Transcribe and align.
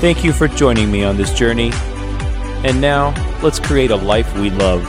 Thank 0.00 0.24
you 0.24 0.32
for 0.32 0.48
joining 0.48 0.90
me 0.90 1.04
on 1.04 1.18
this 1.18 1.30
journey. 1.34 1.72
And 2.64 2.80
now, 2.80 3.12
let's 3.42 3.60
create 3.60 3.90
a 3.90 3.96
life 3.96 4.34
we 4.38 4.48
love. 4.48 4.82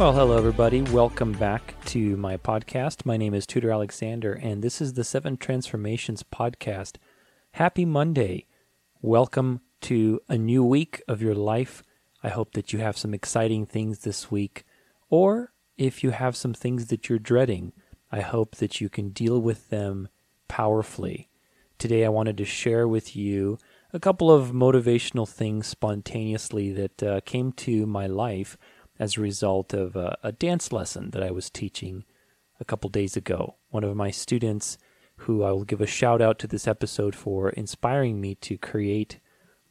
Well, 0.00 0.12
hello, 0.12 0.36
everybody. 0.36 0.82
Welcome 0.82 1.34
back 1.34 1.76
to 1.84 2.16
my 2.16 2.36
podcast. 2.36 3.06
My 3.06 3.16
name 3.16 3.32
is 3.32 3.46
Tudor 3.46 3.70
Alexander, 3.70 4.32
and 4.32 4.60
this 4.60 4.80
is 4.80 4.94
the 4.94 5.04
Seven 5.04 5.36
Transformations 5.36 6.24
Podcast. 6.24 6.96
Happy 7.52 7.84
Monday. 7.84 8.48
Welcome 9.00 9.60
to 9.82 10.18
a 10.28 10.36
new 10.36 10.64
week 10.64 11.00
of 11.06 11.22
your 11.22 11.36
life. 11.36 11.84
I 12.24 12.28
hope 12.28 12.54
that 12.54 12.72
you 12.72 12.80
have 12.80 12.98
some 12.98 13.14
exciting 13.14 13.66
things 13.66 14.00
this 14.00 14.32
week, 14.32 14.64
or 15.10 15.52
if 15.78 16.02
you 16.02 16.10
have 16.10 16.34
some 16.34 16.54
things 16.54 16.88
that 16.88 17.08
you're 17.08 17.20
dreading, 17.20 17.72
I 18.10 18.22
hope 18.22 18.56
that 18.56 18.80
you 18.80 18.88
can 18.88 19.10
deal 19.10 19.40
with 19.40 19.68
them 19.68 20.08
powerfully. 20.50 21.28
Today, 21.78 22.04
I 22.04 22.08
wanted 22.08 22.36
to 22.38 22.44
share 22.44 22.88
with 22.88 23.14
you 23.14 23.56
a 23.92 24.00
couple 24.00 24.32
of 24.32 24.50
motivational 24.50 25.28
things 25.28 25.68
spontaneously 25.68 26.72
that 26.72 27.02
uh, 27.04 27.20
came 27.24 27.52
to 27.52 27.86
my 27.86 28.08
life 28.08 28.58
as 28.98 29.16
a 29.16 29.20
result 29.20 29.72
of 29.72 29.94
a, 29.94 30.18
a 30.24 30.32
dance 30.32 30.72
lesson 30.72 31.12
that 31.12 31.22
I 31.22 31.30
was 31.30 31.50
teaching 31.50 32.04
a 32.58 32.64
couple 32.64 32.90
days 32.90 33.16
ago. 33.16 33.58
One 33.68 33.84
of 33.84 33.94
my 33.94 34.10
students, 34.10 34.76
who 35.18 35.44
I 35.44 35.52
will 35.52 35.64
give 35.64 35.80
a 35.80 35.86
shout 35.86 36.20
out 36.20 36.40
to 36.40 36.48
this 36.48 36.66
episode 36.66 37.14
for 37.14 37.50
inspiring 37.50 38.20
me 38.20 38.34
to 38.36 38.58
create 38.58 39.20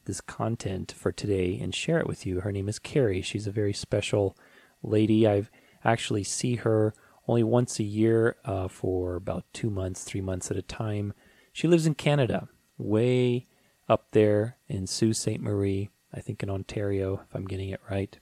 this 0.06 0.22
content 0.22 0.94
for 0.96 1.12
today 1.12 1.58
and 1.60 1.74
share 1.74 1.98
it 1.98 2.06
with 2.06 2.24
you. 2.24 2.40
Her 2.40 2.52
name 2.52 2.70
is 2.70 2.78
Carrie. 2.78 3.20
She's 3.20 3.46
a 3.46 3.52
very 3.52 3.74
special 3.74 4.34
lady. 4.82 5.26
I've 5.26 5.50
actually 5.84 6.24
see 6.24 6.56
her 6.56 6.94
only 7.30 7.44
once 7.44 7.78
a 7.78 7.84
year 7.84 8.34
uh, 8.44 8.66
for 8.66 9.14
about 9.14 9.44
two 9.52 9.70
months, 9.70 10.02
three 10.02 10.20
months 10.20 10.50
at 10.50 10.56
a 10.56 10.62
time. 10.62 11.14
She 11.52 11.68
lives 11.68 11.86
in 11.86 11.94
Canada, 11.94 12.48
way 12.76 13.46
up 13.88 14.08
there 14.10 14.56
in 14.66 14.88
Sault 14.88 15.14
Ste. 15.14 15.40
Marie, 15.40 15.90
I 16.12 16.18
think 16.18 16.42
in 16.42 16.50
Ontario, 16.50 17.22
if 17.28 17.32
I'm 17.32 17.46
getting 17.46 17.68
it 17.68 17.80
right. 17.88 18.18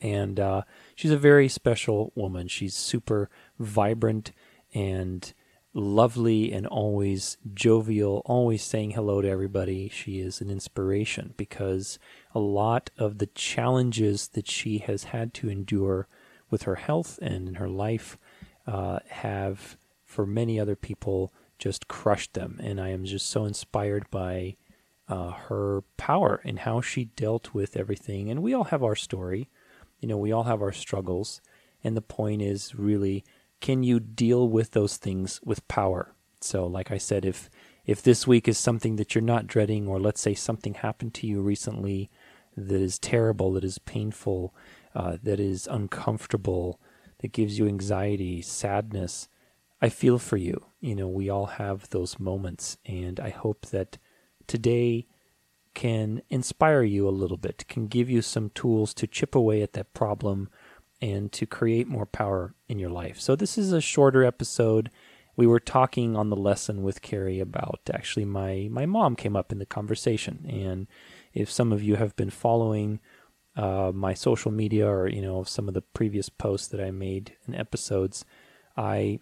And 0.00 0.40
uh, 0.40 0.62
she's 0.96 1.12
a 1.12 1.16
very 1.16 1.48
special 1.48 2.12
woman. 2.16 2.48
She's 2.48 2.74
super 2.74 3.30
vibrant 3.56 4.32
and 4.74 5.32
lovely 5.72 6.52
and 6.52 6.66
always 6.66 7.36
jovial, 7.54 8.22
always 8.26 8.64
saying 8.64 8.92
hello 8.92 9.22
to 9.22 9.28
everybody. 9.28 9.88
She 9.88 10.18
is 10.18 10.40
an 10.40 10.50
inspiration 10.50 11.34
because 11.36 12.00
a 12.34 12.40
lot 12.40 12.90
of 12.98 13.18
the 13.18 13.26
challenges 13.26 14.26
that 14.28 14.48
she 14.48 14.78
has 14.78 15.04
had 15.04 15.32
to 15.34 15.48
endure 15.48 16.08
with 16.50 16.62
her 16.62 16.76
health 16.76 17.18
and 17.20 17.48
in 17.48 17.54
her 17.54 17.68
life 17.68 18.18
uh, 18.66 18.98
have, 19.08 19.76
for 20.04 20.26
many 20.26 20.58
other 20.58 20.76
people, 20.76 21.32
just 21.58 21.88
crushed 21.88 22.34
them. 22.34 22.60
And 22.62 22.80
I 22.80 22.88
am 22.88 23.04
just 23.04 23.28
so 23.28 23.44
inspired 23.44 24.08
by 24.10 24.56
uh, 25.08 25.30
her 25.32 25.82
power 25.96 26.40
and 26.44 26.60
how 26.60 26.80
she 26.80 27.06
dealt 27.06 27.54
with 27.54 27.76
everything. 27.76 28.30
And 28.30 28.42
we 28.42 28.54
all 28.54 28.64
have 28.64 28.82
our 28.82 28.96
story. 28.96 29.48
You 30.00 30.08
know, 30.08 30.18
we 30.18 30.32
all 30.32 30.44
have 30.44 30.62
our 30.62 30.72
struggles. 30.72 31.40
And 31.82 31.96
the 31.96 32.02
point 32.02 32.42
is 32.42 32.74
really 32.74 33.24
can 33.60 33.82
you 33.82 33.98
deal 33.98 34.48
with 34.48 34.70
those 34.70 34.96
things 34.96 35.40
with 35.44 35.66
power? 35.66 36.14
So, 36.40 36.66
like 36.66 36.90
I 36.92 36.98
said, 36.98 37.24
if 37.24 37.50
if 37.86 38.02
this 38.02 38.26
week 38.26 38.46
is 38.46 38.58
something 38.58 38.96
that 38.96 39.14
you're 39.14 39.22
not 39.22 39.46
dreading, 39.46 39.88
or 39.88 39.98
let's 39.98 40.20
say 40.20 40.34
something 40.34 40.74
happened 40.74 41.14
to 41.14 41.26
you 41.26 41.40
recently 41.40 42.10
that 42.56 42.80
is 42.80 42.98
terrible, 42.98 43.52
that 43.54 43.64
is 43.64 43.78
painful, 43.78 44.54
uh, 44.94 45.18
that 45.22 45.40
is 45.40 45.66
uncomfortable, 45.66 46.80
that 47.20 47.32
gives 47.32 47.58
you 47.58 47.66
anxiety, 47.66 48.42
sadness, 48.42 49.28
I 49.80 49.88
feel 49.88 50.18
for 50.18 50.36
you. 50.36 50.66
You 50.80 50.94
know, 50.94 51.08
we 51.08 51.28
all 51.28 51.46
have 51.46 51.88
those 51.90 52.18
moments, 52.18 52.76
and 52.84 53.20
I 53.20 53.30
hope 53.30 53.66
that 53.66 53.98
today 54.46 55.06
can 55.74 56.22
inspire 56.28 56.82
you 56.82 57.08
a 57.08 57.10
little 57.10 57.36
bit, 57.36 57.68
can 57.68 57.86
give 57.86 58.10
you 58.10 58.22
some 58.22 58.50
tools 58.50 58.92
to 58.94 59.06
chip 59.06 59.34
away 59.34 59.62
at 59.62 59.74
that 59.74 59.94
problem 59.94 60.48
and 61.00 61.30
to 61.30 61.46
create 61.46 61.86
more 61.86 62.06
power 62.06 62.54
in 62.66 62.78
your 62.78 62.90
life. 62.90 63.20
So, 63.20 63.36
this 63.36 63.56
is 63.56 63.72
a 63.72 63.80
shorter 63.80 64.24
episode. 64.24 64.90
We 65.36 65.46
were 65.46 65.60
talking 65.60 66.16
on 66.16 66.30
the 66.30 66.36
lesson 66.36 66.82
with 66.82 67.00
Carrie 67.00 67.38
about 67.38 67.82
actually 67.94 68.24
my, 68.24 68.66
my 68.72 68.86
mom 68.86 69.14
came 69.14 69.36
up 69.36 69.52
in 69.52 69.60
the 69.60 69.66
conversation. 69.66 70.44
And 70.48 70.88
if 71.32 71.48
some 71.48 71.72
of 71.72 71.80
you 71.80 71.94
have 71.94 72.16
been 72.16 72.30
following 72.30 72.98
uh, 73.58 73.90
my 73.92 74.14
social 74.14 74.52
media 74.52 74.88
or, 74.88 75.08
you 75.08 75.20
know, 75.20 75.42
some 75.42 75.66
of 75.66 75.74
the 75.74 75.82
previous 75.82 76.28
posts 76.28 76.68
that 76.68 76.80
I 76.80 76.92
made 76.92 77.36
in 77.46 77.56
episodes, 77.56 78.24
I 78.76 79.18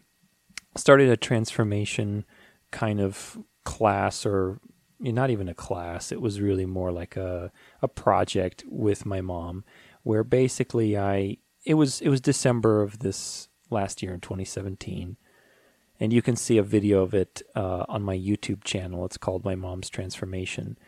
started 0.76 1.08
a 1.08 1.16
transformation 1.16 2.26
kind 2.70 3.00
of 3.00 3.38
class 3.64 4.26
or 4.26 4.60
not 5.00 5.30
even 5.30 5.48
a 5.48 5.54
class. 5.54 6.12
It 6.12 6.20
was 6.20 6.42
really 6.42 6.66
more 6.66 6.92
like 6.92 7.16
a, 7.16 7.50
a 7.80 7.88
project 7.88 8.62
with 8.68 9.06
my 9.06 9.22
mom 9.22 9.64
where 10.02 10.22
basically 10.22 10.98
I 10.98 11.38
it 11.64 11.74
was 11.74 12.02
it 12.02 12.10
was 12.10 12.20
December 12.20 12.82
of 12.82 12.98
this 12.98 13.48
last 13.70 14.02
year 14.02 14.12
in 14.12 14.20
2017, 14.20 15.16
and 15.98 16.12
you 16.12 16.22
can 16.22 16.36
see 16.36 16.58
a 16.58 16.62
video 16.62 17.02
of 17.02 17.14
it 17.14 17.42
uh, 17.56 17.84
on 17.88 18.02
my 18.02 18.16
YouTube 18.16 18.62
channel. 18.62 19.04
It's 19.04 19.16
called 19.16 19.44
My 19.44 19.56
Mom's 19.56 19.88
Transformation, 19.88 20.78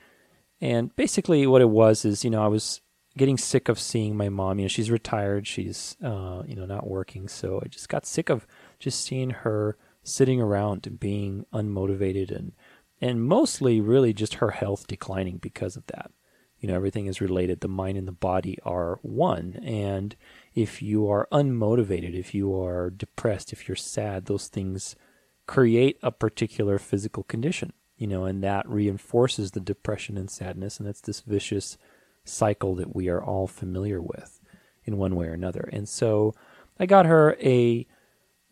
and 0.61 0.95
basically 0.95 1.47
what 1.47 1.63
it 1.63 1.71
was 1.71 2.05
is 2.05 2.25
you 2.25 2.31
know 2.31 2.45
I 2.45 2.49
was 2.49 2.81
getting 3.19 3.37
sick 3.37 3.69
of 3.69 3.79
seeing 3.79 4.17
my 4.17 4.29
mom. 4.31 4.59
You 4.59 4.65
know 4.65 4.69
she's 4.69 4.91
retired, 4.91 5.47
she's 5.47 5.97
uh, 6.03 6.43
you 6.47 6.57
know 6.57 6.65
not 6.65 6.87
working, 6.87 7.29
so 7.29 7.61
I 7.63 7.69
just 7.69 7.89
got 7.89 8.07
sick 8.07 8.31
of 8.31 8.47
just 8.79 9.05
seeing 9.05 9.31
her 9.31 9.77
sitting 10.03 10.41
around 10.41 10.87
and 10.87 10.99
being 10.99 11.45
unmotivated 11.53 12.35
and 12.35 12.53
and 13.01 13.23
mostly 13.23 13.81
really 13.81 14.13
just 14.13 14.35
her 14.35 14.53
health 14.53 14.87
declining 14.87 15.37
because 15.37 15.77
of 15.77 15.87
that. 15.89 16.11
You 16.59 16.69
know 16.69 16.75
everything 16.75 17.07
is 17.07 17.21
related. 17.21 17.61
The 17.61 17.69
mind 17.69 17.99
and 17.99 18.09
the 18.09 18.13
body 18.13 18.59
are 18.65 18.99
one, 19.03 19.61
and 19.63 20.17
if 20.55 20.81
you 20.81 21.09
are 21.09 21.29
unmotivated, 21.31 22.15
if 22.15 22.35
you 22.35 22.59
are 22.59 22.91
depressed, 22.91 23.53
if 23.53 23.69
you're 23.69 23.77
sad, 23.77 24.25
those 24.25 24.49
things 24.49 24.97
create 25.47 25.99
a 26.03 26.13
particular 26.13 26.79
physical 26.79 27.23
condition, 27.25 27.73
you 27.97 28.07
know, 28.07 28.25
and 28.25 28.45
that 28.45 28.69
reinforces 28.69 29.53
the 29.53 29.61
depression 29.61 30.17
and 30.17 30.31
sadness. 30.31 30.79
And 30.79 30.89
it's 30.89 31.01
this 31.01 31.21
vicious 31.21 31.79
cycle 32.29 32.75
that 32.77 32.95
we 32.95 33.09
are 33.09 33.23
all 33.23 33.47
familiar 33.47 34.01
with 34.01 34.41
in 34.85 34.97
one 34.97 35.17
way 35.17 35.27
or 35.27 35.33
another. 35.33 35.69
And 35.73 35.89
so 35.89 36.35
I 36.79 36.87
got 36.87 37.07
her 37.07 37.37
a, 37.41 37.87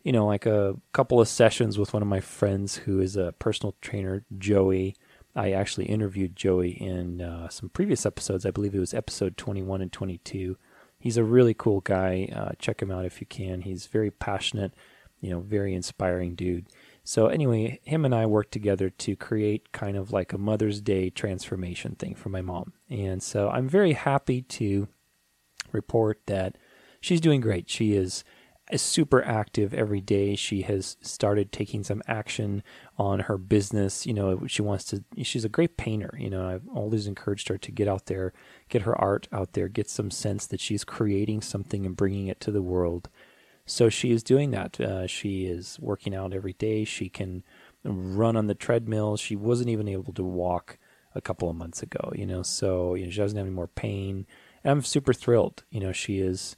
you 0.03 0.11
know, 0.11 0.25
like 0.25 0.45
a 0.45 0.75
couple 0.93 1.19
of 1.19 1.27
sessions 1.27 1.77
with 1.77 1.93
one 1.93 2.01
of 2.01 2.07
my 2.07 2.19
friends 2.19 2.75
who 2.75 2.99
is 2.99 3.15
a 3.15 3.33
personal 3.39 3.75
trainer, 3.81 4.23
Joey. 4.37 4.95
I 5.35 5.51
actually 5.51 5.85
interviewed 5.85 6.35
Joey 6.35 6.71
in 6.71 7.21
uh, 7.21 7.49
some 7.49 7.69
previous 7.69 8.05
episodes. 8.05 8.45
I 8.45 8.51
believe 8.51 8.73
it 8.73 8.79
was 8.79 8.93
episode 8.93 9.37
21 9.37 9.81
and 9.81 9.91
22 9.91 10.57
he's 10.99 11.17
a 11.17 11.23
really 11.23 11.53
cool 11.53 11.81
guy. 11.81 12.29
Uh, 12.33 12.51
check 12.59 12.81
him 12.81 12.91
out 12.91 13.05
if 13.05 13.21
you 13.21 13.27
can. 13.27 13.61
He's 13.61 13.87
very 13.87 14.11
passionate, 14.11 14.73
you 15.21 15.29
know, 15.29 15.39
very 15.39 15.73
inspiring 15.73 16.35
dude. 16.35 16.67
So 17.07 17.27
anyway, 17.27 17.79
him 17.83 18.03
and 18.03 18.13
I 18.13 18.25
worked 18.25 18.51
together 18.51 18.89
to 18.89 19.15
create 19.15 19.71
kind 19.71 19.95
of 19.95 20.11
like 20.11 20.33
a 20.33 20.37
Mother's 20.37 20.81
Day 20.81 21.09
transformation 21.09 21.95
thing 21.95 22.15
for 22.15 22.27
my 22.27 22.41
mom. 22.41 22.73
And 22.89 23.23
so 23.23 23.47
I'm 23.47 23.69
very 23.69 23.93
happy 23.93 24.41
to 24.41 24.89
report 25.71 26.19
that 26.25 26.57
she's 26.99 27.21
doing 27.21 27.39
great. 27.39 27.69
She 27.69 27.93
is 27.93 28.25
super 28.75 29.23
active 29.23 29.73
every 29.73 30.01
day. 30.01 30.35
She 30.35 30.63
has 30.63 30.97
started 31.01 31.53
taking 31.53 31.85
some 31.85 32.01
action 32.09 32.61
on 32.97 33.21
her 33.21 33.37
business. 33.37 34.05
You 34.05 34.13
know, 34.13 34.45
she 34.45 34.61
wants 34.61 34.83
to, 34.87 35.05
she's 35.23 35.45
a 35.45 35.49
great 35.49 35.77
painter. 35.77 36.13
You 36.19 36.29
know, 36.29 36.45
I've 36.45 36.67
always 36.67 37.07
encouraged 37.07 37.47
her 37.47 37.57
to 37.57 37.71
get 37.71 37.87
out 37.87 38.07
there, 38.07 38.33
get 38.67 38.81
her 38.81 38.99
art 38.99 39.29
out 39.31 39.53
there, 39.53 39.69
get 39.69 39.89
some 39.89 40.11
sense 40.11 40.45
that 40.47 40.59
she's 40.59 40.83
creating 40.83 41.39
something 41.41 41.85
and 41.85 41.95
bringing 41.95 42.27
it 42.27 42.41
to 42.41 42.51
the 42.51 42.61
world. 42.61 43.07
So 43.67 43.89
she 43.89 44.11
is 44.11 44.23
doing 44.23 44.51
that. 44.51 44.79
Uh, 44.79 45.05
she 45.05 45.45
is 45.45 45.77
working 45.79 46.15
out 46.15 46.33
every 46.33 46.53
day. 46.53 46.85
She 46.85 47.09
can 47.09 47.43
run 47.83 48.35
on 48.35 48.47
the 48.47 48.55
treadmill. 48.55 49.17
She 49.17 49.35
wasn't 49.35 49.69
even 49.69 49.87
able 49.87 50.13
to 50.13 50.23
walk 50.23 50.79
a 51.13 51.21
couple 51.21 51.49
of 51.49 51.55
months 51.55 51.83
ago, 51.83 52.11
you 52.15 52.25
know, 52.25 52.43
so 52.43 52.95
you 52.95 53.05
know, 53.05 53.11
she 53.11 53.17
doesn't 53.17 53.37
have 53.37 53.47
any 53.47 53.55
more 53.55 53.67
pain. 53.67 54.25
And 54.63 54.71
I'm 54.71 54.81
super 54.83 55.13
thrilled. 55.13 55.63
You 55.69 55.79
know, 55.79 55.91
she 55.91 56.19
is 56.19 56.55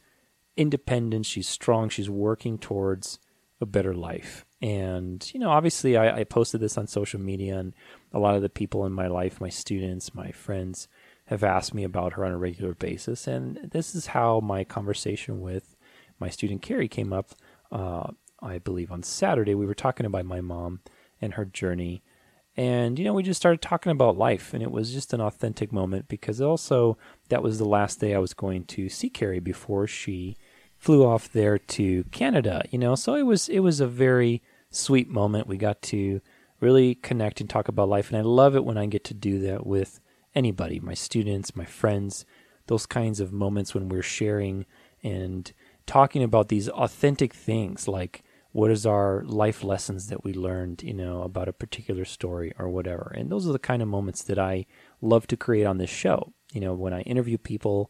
independent, 0.58 1.26
she's 1.26 1.48
strong, 1.48 1.90
she's 1.90 2.10
working 2.10 2.58
towards 2.58 3.20
a 3.62 3.66
better 3.66 3.94
life. 3.94 4.46
And, 4.62 5.30
you 5.34 5.40
know, 5.40 5.50
obviously 5.50 5.96
I, 5.98 6.20
I 6.20 6.24
posted 6.26 6.60
this 6.60 6.78
on 6.78 6.88
social 6.88 7.20
media, 7.20 7.58
and 7.58 7.74
a 8.14 8.20
lot 8.20 8.36
of 8.36 8.42
the 8.42 8.50
people 8.50 8.86
in 8.86 8.92
my 8.92 9.08
life, 9.08 9.40
my 9.40 9.50
students, 9.50 10.14
my 10.14 10.32
friends, 10.32 10.88
have 11.26 11.44
asked 11.44 11.74
me 11.74 11.84
about 11.84 12.14
her 12.14 12.26
on 12.26 12.32
a 12.32 12.38
regular 12.38 12.74
basis. 12.74 13.28
And 13.28 13.70
this 13.72 13.96
is 13.96 14.08
how 14.08 14.42
my 14.42 14.64
conversation 14.64 15.40
with 15.40 15.78
my 16.20 16.30
student 16.30 16.62
Carrie 16.62 16.88
came 16.88 17.14
up. 17.14 17.32
Uh, 17.72 18.12
I 18.42 18.60
believe 18.60 18.92
on 18.92 19.04
Saturday, 19.04 19.56
we 19.56 19.66
were 19.66 19.74
talking 19.74 20.06
about 20.06 20.26
my 20.26 20.42
mom 20.42 20.82
and 21.22 21.34
her 21.34 21.46
journey. 21.46 22.04
And, 22.56 22.98
you 22.98 23.06
know, 23.06 23.14
we 23.14 23.24
just 23.24 23.40
started 23.40 23.62
talking 23.62 23.92
about 23.92 24.18
life. 24.18 24.54
And 24.54 24.64
it 24.64 24.72
was 24.72 24.92
just 24.92 25.14
an 25.14 25.22
authentic 25.22 25.72
moment 25.72 26.08
because 26.08 26.42
also 26.42 26.98
that 27.30 27.44
was 27.44 27.58
the 27.58 27.66
last 27.66 28.00
day 28.00 28.16
I 28.16 28.20
was 28.20 28.34
going 28.34 28.66
to 28.66 28.90
see 28.90 29.10
Carrie 29.10 29.40
before 29.40 29.88
she 29.88 30.36
flew 30.78 31.06
off 31.06 31.32
there 31.32 31.58
to 31.58 32.04
Canada, 32.06 32.64
you 32.72 32.80
know. 32.80 32.96
So 32.96 33.16
it 33.16 33.24
was 33.24 33.50
it 33.50 33.60
was 33.60 33.80
a 33.80 33.88
very 33.88 34.42
sweet 34.72 35.10
moment. 35.10 35.48
We 35.48 35.58
got 35.58 35.82
to 35.84 36.22
really 36.60 36.96
connect 36.96 37.40
and 37.42 37.50
talk 37.50 37.68
about 37.68 37.90
life 37.90 38.10
and 38.10 38.18
I 38.18 38.22
love 38.22 38.56
it 38.56 38.66
when 38.66 38.78
I 38.78 38.86
get 38.86 39.04
to 39.06 39.14
do 39.14 39.40
that 39.40 39.66
with 39.66 40.02
anybody, 40.36 40.80
my 40.80 40.94
students, 40.94 41.56
my 41.56 41.66
friends, 41.66 42.26
those 42.68 42.86
kinds 42.86 43.20
of 43.20 43.32
moments 43.32 43.74
when 43.74 43.90
we're 43.90 44.02
sharing 44.02 44.66
and 45.04 45.52
talking 45.90 46.22
about 46.22 46.50
these 46.50 46.70
authentic 46.70 47.34
things 47.34 47.88
like 47.88 48.22
what 48.52 48.70
is 48.70 48.86
our 48.86 49.24
life 49.26 49.64
lessons 49.64 50.06
that 50.10 50.24
we 50.24 50.34
learned, 50.34 50.84
you 50.84 50.94
know, 50.94 51.24
about 51.24 51.48
a 51.48 51.54
particular 51.54 52.06
story 52.06 52.54
or 52.60 52.70
whatever. 52.70 53.12
And 53.16 53.32
those 53.32 53.48
are 53.48 53.54
the 53.54 53.58
kind 53.58 53.82
of 53.82 53.88
moments 53.88 54.22
that 54.26 54.38
I 54.38 54.68
love 55.02 55.26
to 55.28 55.36
create 55.36 55.66
on 55.66 55.80
this 55.80 55.90
show. 55.90 56.32
You 56.54 56.62
know, 56.62 56.76
when 56.76 56.94
I 56.94 57.02
interview 57.02 57.40
people, 57.40 57.90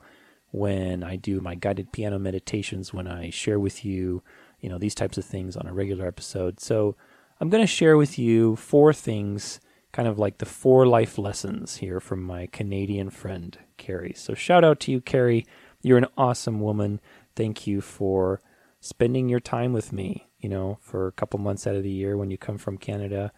when 0.52 1.04
I 1.04 1.18
do 1.18 1.42
my 1.42 1.56
guided 1.56 1.92
piano 1.92 2.18
meditations, 2.20 2.94
when 2.94 3.06
I 3.06 3.32
share 3.32 3.60
with 3.60 3.84
you, 3.84 4.24
you 4.62 4.70
know, 4.70 4.78
these 4.78 4.96
types 4.96 5.18
of 5.18 5.26
things 5.26 5.58
on 5.58 5.68
a 5.68 5.74
regular 5.74 6.08
episode. 6.08 6.62
So 6.62 6.96
I'm 7.42 7.50
going 7.50 7.64
to 7.64 7.68
share 7.68 7.98
with 7.98 8.18
you 8.18 8.56
four 8.56 8.94
things, 8.94 9.60
kind 9.92 10.08
of 10.08 10.18
like 10.18 10.38
the 10.38 10.46
four 10.46 10.88
life 10.88 11.18
lessons 11.18 11.78
here 11.78 12.00
from 12.00 12.24
my 12.24 12.48
Canadian 12.48 13.10
friend, 13.10 13.58
Carrie. 13.76 14.14
So 14.16 14.36
shout 14.36 14.64
out 14.64 14.80
to 14.82 14.92
you, 14.92 15.02
Carrie. 15.02 15.46
You're 15.82 15.98
an 15.98 16.08
awesome 16.18 16.60
woman. 16.60 17.00
Thank 17.40 17.66
you 17.66 17.80
for 17.80 18.42
spending 18.82 19.30
your 19.30 19.40
time 19.40 19.72
with 19.72 19.94
me, 19.94 20.28
you 20.40 20.50
know, 20.50 20.78
for 20.82 21.08
a 21.08 21.14
couple 21.14 21.40
months 21.40 21.66
out 21.66 21.74
of 21.74 21.84
the 21.84 21.90
year 21.90 22.18
when 22.18 22.30
you 22.30 22.38
come 22.38 22.58
from 22.58 22.78
Canada 22.78 23.32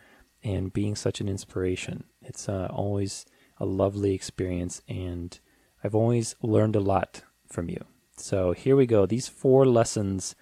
and 0.44 0.74
being 0.74 0.96
such 0.96 1.22
an 1.22 1.30
inspiration. 1.30 2.06
It's 2.20 2.50
uh, 2.50 2.68
always 2.72 3.28
a 3.60 3.66
lovely 3.68 4.16
experience, 4.16 4.82
and 4.90 5.40
I've 5.84 5.94
always 5.94 6.34
learned 6.42 6.76
a 6.76 6.80
lot 6.80 7.22
from 7.48 7.70
you. 7.70 7.86
So 8.18 8.54
here 8.54 8.76
we 8.76 8.88
go. 8.88 9.06
These 9.06 9.28
four 9.28 9.68
lessons 9.68 10.34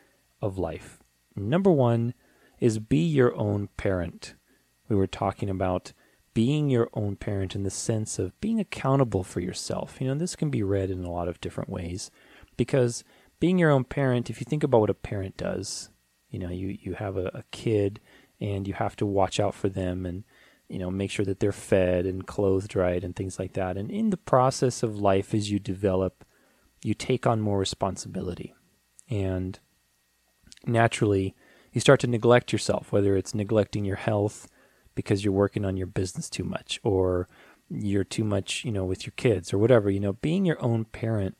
of 0.41 0.57
life. 0.57 0.99
Number 1.35 1.69
one 1.69 2.13
is 2.61 2.79
be 2.79 3.05
your 3.05 3.35
own 3.35 3.67
parent. 3.75 4.35
We 4.87 4.95
were 4.95 5.05
talking 5.05 5.49
about 5.49 5.91
being 6.33 6.69
your 6.69 6.89
own 6.93 7.17
parent 7.17 7.55
in 7.55 7.63
the 7.63 7.69
sense 7.69 8.19
of 8.19 8.39
being 8.39 8.61
accountable 8.61 9.25
for 9.25 9.41
yourself. 9.41 9.97
You 9.99 10.07
know, 10.07 10.15
this 10.15 10.37
can 10.37 10.49
be 10.49 10.63
read 10.63 10.89
in 10.89 11.03
a 11.03 11.11
lot 11.11 11.27
of 11.27 11.41
different 11.41 11.69
ways 11.69 12.09
because 12.55 13.03
being 13.39 13.57
your 13.57 13.71
own 13.71 13.83
parent, 13.83 14.29
if 14.29 14.39
you 14.39 14.45
think 14.45 14.63
about 14.63 14.81
what 14.81 14.89
a 14.89 14.95
parent 14.95 15.37
does, 15.37 15.89
you 16.29 16.39
know, 16.39 16.49
you, 16.49 16.77
you 16.81 16.93
have 16.93 17.17
a, 17.17 17.27
a 17.33 17.43
kid 17.51 17.99
and 18.39 18.67
you 18.67 18.73
have 18.73 18.95
to 18.97 19.05
watch 19.05 19.39
out 19.39 19.55
for 19.55 19.69
them 19.69 20.05
and, 20.05 20.23
you 20.67 20.79
know, 20.79 20.91
make 20.91 21.11
sure 21.11 21.25
that 21.25 21.39
they're 21.39 21.51
fed 21.51 22.05
and 22.05 22.27
clothed 22.27 22.75
right 22.75 23.03
and 23.03 23.15
things 23.15 23.39
like 23.39 23.53
that. 23.53 23.77
And 23.77 23.89
in 23.89 24.09
the 24.09 24.17
process 24.17 24.83
of 24.83 24.99
life, 24.99 25.33
as 25.33 25.51
you 25.51 25.59
develop, 25.59 26.25
you 26.83 26.93
take 26.93 27.25
on 27.25 27.41
more 27.41 27.57
responsibility. 27.57 28.53
And 29.09 29.59
naturally, 30.65 31.35
you 31.71 31.81
start 31.81 31.99
to 32.01 32.07
neglect 32.07 32.51
yourself, 32.51 32.91
whether 32.91 33.15
it's 33.15 33.33
neglecting 33.33 33.85
your 33.85 33.97
health 33.97 34.47
because 34.95 35.23
you're 35.23 35.33
working 35.33 35.65
on 35.65 35.77
your 35.77 35.87
business 35.87 36.29
too 36.29 36.43
much 36.43 36.79
or 36.83 37.27
you're 37.69 38.03
too 38.03 38.23
much, 38.23 38.65
you 38.65 38.71
know, 38.71 38.85
with 38.85 39.05
your 39.05 39.13
kids 39.15 39.53
or 39.53 39.57
whatever, 39.57 39.89
you 39.89 39.99
know, 39.99 40.13
being 40.13 40.45
your 40.45 40.61
own 40.61 40.85
parent 40.85 41.37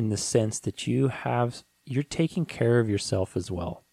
in 0.00 0.08
the 0.08 0.16
sense 0.16 0.58
that 0.60 0.86
you 0.86 1.08
have 1.08 1.62
you're 1.84 2.02
taking 2.02 2.46
care 2.46 2.80
of 2.80 2.88
yourself 2.88 3.36
as 3.36 3.50
well, 3.50 3.84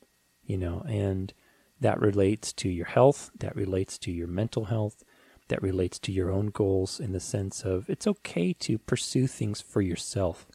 you 0.45 0.57
know, 0.57 0.81
and 0.88 1.33
that 1.81 2.00
relates 2.00 2.54
to 2.54 2.69
your 2.69 2.86
health, 2.86 3.30
that 3.38 3.54
relates 3.57 3.98
to 3.98 4.09
your 4.09 4.27
mental 4.27 4.65
health, 4.65 5.04
that 5.50 5.62
relates 5.62 6.00
to 6.00 6.13
your 6.13 6.31
own 6.31 6.48
goals 6.48 7.01
in 7.01 7.12
the 7.12 7.19
sense 7.19 7.63
of 7.63 7.89
it's 7.89 8.07
okay 8.07 8.54
to 8.54 8.77
pursue 8.77 9.27
things 9.27 9.59
for 9.59 9.81
yourself. 9.81 10.48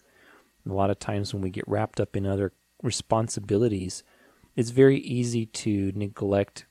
a 0.66 0.72
lot 0.72 0.88
of 0.88 0.98
times 0.98 1.34
when 1.34 1.42
we 1.42 1.50
get 1.50 1.68
wrapped 1.68 2.00
up 2.00 2.16
in 2.16 2.24
other 2.24 2.54
responsibilities, 2.82 4.02
it's 4.56 4.70
very 4.70 5.00
easy 5.00 5.44
to 5.44 5.92
neglect, 5.94 6.64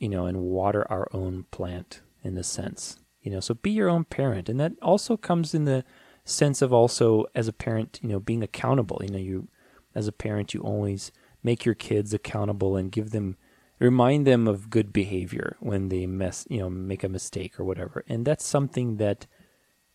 you 0.00 0.08
know, 0.08 0.26
and 0.26 0.38
water 0.38 0.84
our 0.90 1.06
own 1.12 1.44
plant 1.52 2.00
in 2.24 2.34
the 2.34 2.42
sense, 2.42 2.98
you 3.22 3.30
know. 3.30 3.38
So 3.38 3.54
be 3.54 3.70
your 3.70 3.88
own 3.88 4.02
parent, 4.06 4.48
and 4.48 4.58
that 4.58 4.72
also 4.82 5.16
comes 5.16 5.54
in 5.54 5.66
the 5.66 5.84
sense 6.24 6.62
of 6.62 6.72
also 6.72 7.26
as 7.34 7.48
a 7.48 7.52
parent, 7.52 7.98
you 8.02 8.08
know, 8.08 8.20
being 8.20 8.42
accountable. 8.42 9.00
You 9.02 9.12
know, 9.12 9.18
you 9.18 9.48
as 9.94 10.08
a 10.08 10.12
parent, 10.12 10.54
you 10.54 10.60
always 10.60 11.12
make 11.42 11.64
your 11.64 11.74
kids 11.74 12.14
accountable 12.14 12.76
and 12.76 12.92
give 12.92 13.10
them 13.10 13.36
remind 13.78 14.26
them 14.26 14.46
of 14.46 14.70
good 14.70 14.92
behavior 14.92 15.56
when 15.58 15.88
they 15.88 16.06
mess, 16.06 16.46
you 16.48 16.58
know, 16.58 16.70
make 16.70 17.02
a 17.02 17.08
mistake 17.08 17.58
or 17.58 17.64
whatever. 17.64 18.04
And 18.08 18.24
that's 18.24 18.46
something 18.46 18.96
that 18.98 19.26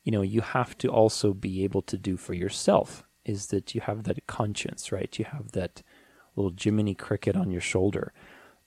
you 0.08 0.12
know, 0.12 0.22
you 0.22 0.40
have 0.40 0.78
to 0.78 0.88
also 0.88 1.34
be 1.34 1.66
able 1.66 1.82
to 1.82 1.98
do 1.98 2.16
for 2.16 2.34
yourself 2.34 3.04
is 3.26 3.48
that 3.48 3.76
you 3.76 3.82
have 3.82 4.04
that 4.04 4.26
conscience, 4.26 4.90
right? 4.90 5.20
You 5.20 5.26
have 5.26 5.52
that 5.52 5.84
little 6.38 6.54
Jiminy 6.58 6.96
Cricket 6.96 7.36
on 7.36 7.52
your 7.52 7.60
shoulder. 7.60 8.14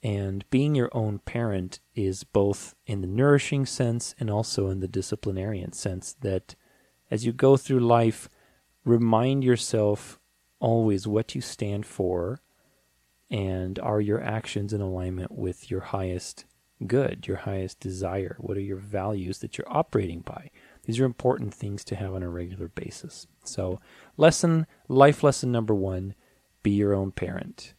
And 0.03 0.45
being 0.51 0.75
your 0.75 0.91
own 0.93 1.19
parent 1.21 1.81
is 1.95 2.25
both 2.25 2.75
in 2.87 3.01
the 3.01 3.07
nourishing 3.07 3.65
sense 3.65 4.15
and 4.21 4.31
also 4.31 4.69
in 4.69 4.81
the 4.81 4.87
disciplinarian 4.87 5.73
sense 5.73 6.15
that 6.21 6.57
as 7.11 7.25
you 7.25 7.33
go 7.33 7.57
through 7.57 7.81
life, 7.81 8.29
remind 8.85 9.45
yourself 9.45 10.19
always 10.59 11.07
what 11.07 11.35
you 11.35 11.41
stand 11.41 11.87
for 11.87 12.41
and 13.31 13.79
are 13.79 14.01
your 14.01 14.23
actions 14.23 14.73
in 14.73 14.81
alignment 14.81 15.33
with 15.33 15.71
your 15.71 15.81
highest 15.81 16.45
good, 16.87 17.27
your 17.27 17.39
highest 17.39 17.81
desire? 17.81 18.37
What 18.39 18.57
are 18.57 18.62
your 18.62 18.77
values 18.77 19.39
that 19.39 19.57
you're 19.57 19.73
operating 19.73 20.21
by? 20.21 20.51
These 20.85 20.99
are 20.99 21.05
important 21.05 21.55
things 21.55 21.85
to 21.85 21.97
have 21.97 22.15
on 22.15 22.23
a 22.23 22.29
regular 22.29 22.69
basis. 22.69 23.27
So, 23.45 23.81
lesson, 24.17 24.67
life 24.89 25.23
lesson 25.23 25.53
number 25.53 25.75
one 25.75 26.15
be 26.62 26.73
your 26.73 26.95
own 26.95 27.12
parent. 27.12 27.75